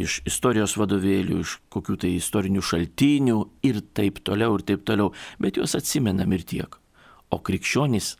iš 0.00 0.20
istorijos 0.28 0.76
vadovėlių, 0.78 1.40
iš 1.42 1.56
kokių 1.72 1.96
tai 2.04 2.12
istorinių 2.18 2.62
šaltinių 2.62 3.38
ir 3.66 3.80
taip 3.96 4.20
toliau, 4.26 4.54
ir 4.58 4.66
taip 4.66 4.84
toliau, 4.86 5.10
bet 5.42 5.58
juos 5.58 5.74
atsimenam 5.78 6.30
ir 6.36 6.44
tiek. 6.46 6.76
O 7.30 7.38
krikščionys 7.42 8.14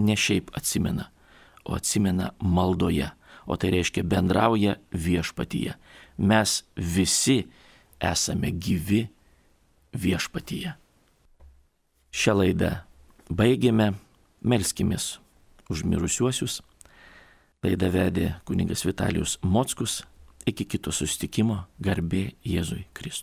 ne 0.00 0.16
šiaip 0.18 0.52
atsimena, 0.58 1.10
o 1.64 1.74
atsimena 1.76 2.32
maldoje, 2.40 3.10
o 3.46 3.56
tai 3.56 3.70
reiškia 3.74 4.04
bendrauja 4.06 4.76
viešpatyje. 4.92 5.74
Mes 6.18 6.60
visi 6.76 7.42
esame 8.00 8.52
gyvi 8.52 9.06
viešpatyje. 9.96 10.74
Šią 12.10 12.34
laidą 12.40 12.70
baigėme, 13.30 13.92
melskimės 14.42 15.18
už 15.70 15.84
mirusiuosius. 15.86 16.60
Laidą 17.62 17.90
vedė 17.92 18.30
kuningas 18.48 18.86
Vitalijus 18.88 19.38
Mockus. 19.42 20.00
Iki 20.48 20.64
kito 20.64 20.92
sustikimo 20.92 21.66
garbė 21.78 22.30
Jėzui 22.46 22.86
Kristui. 22.96 23.18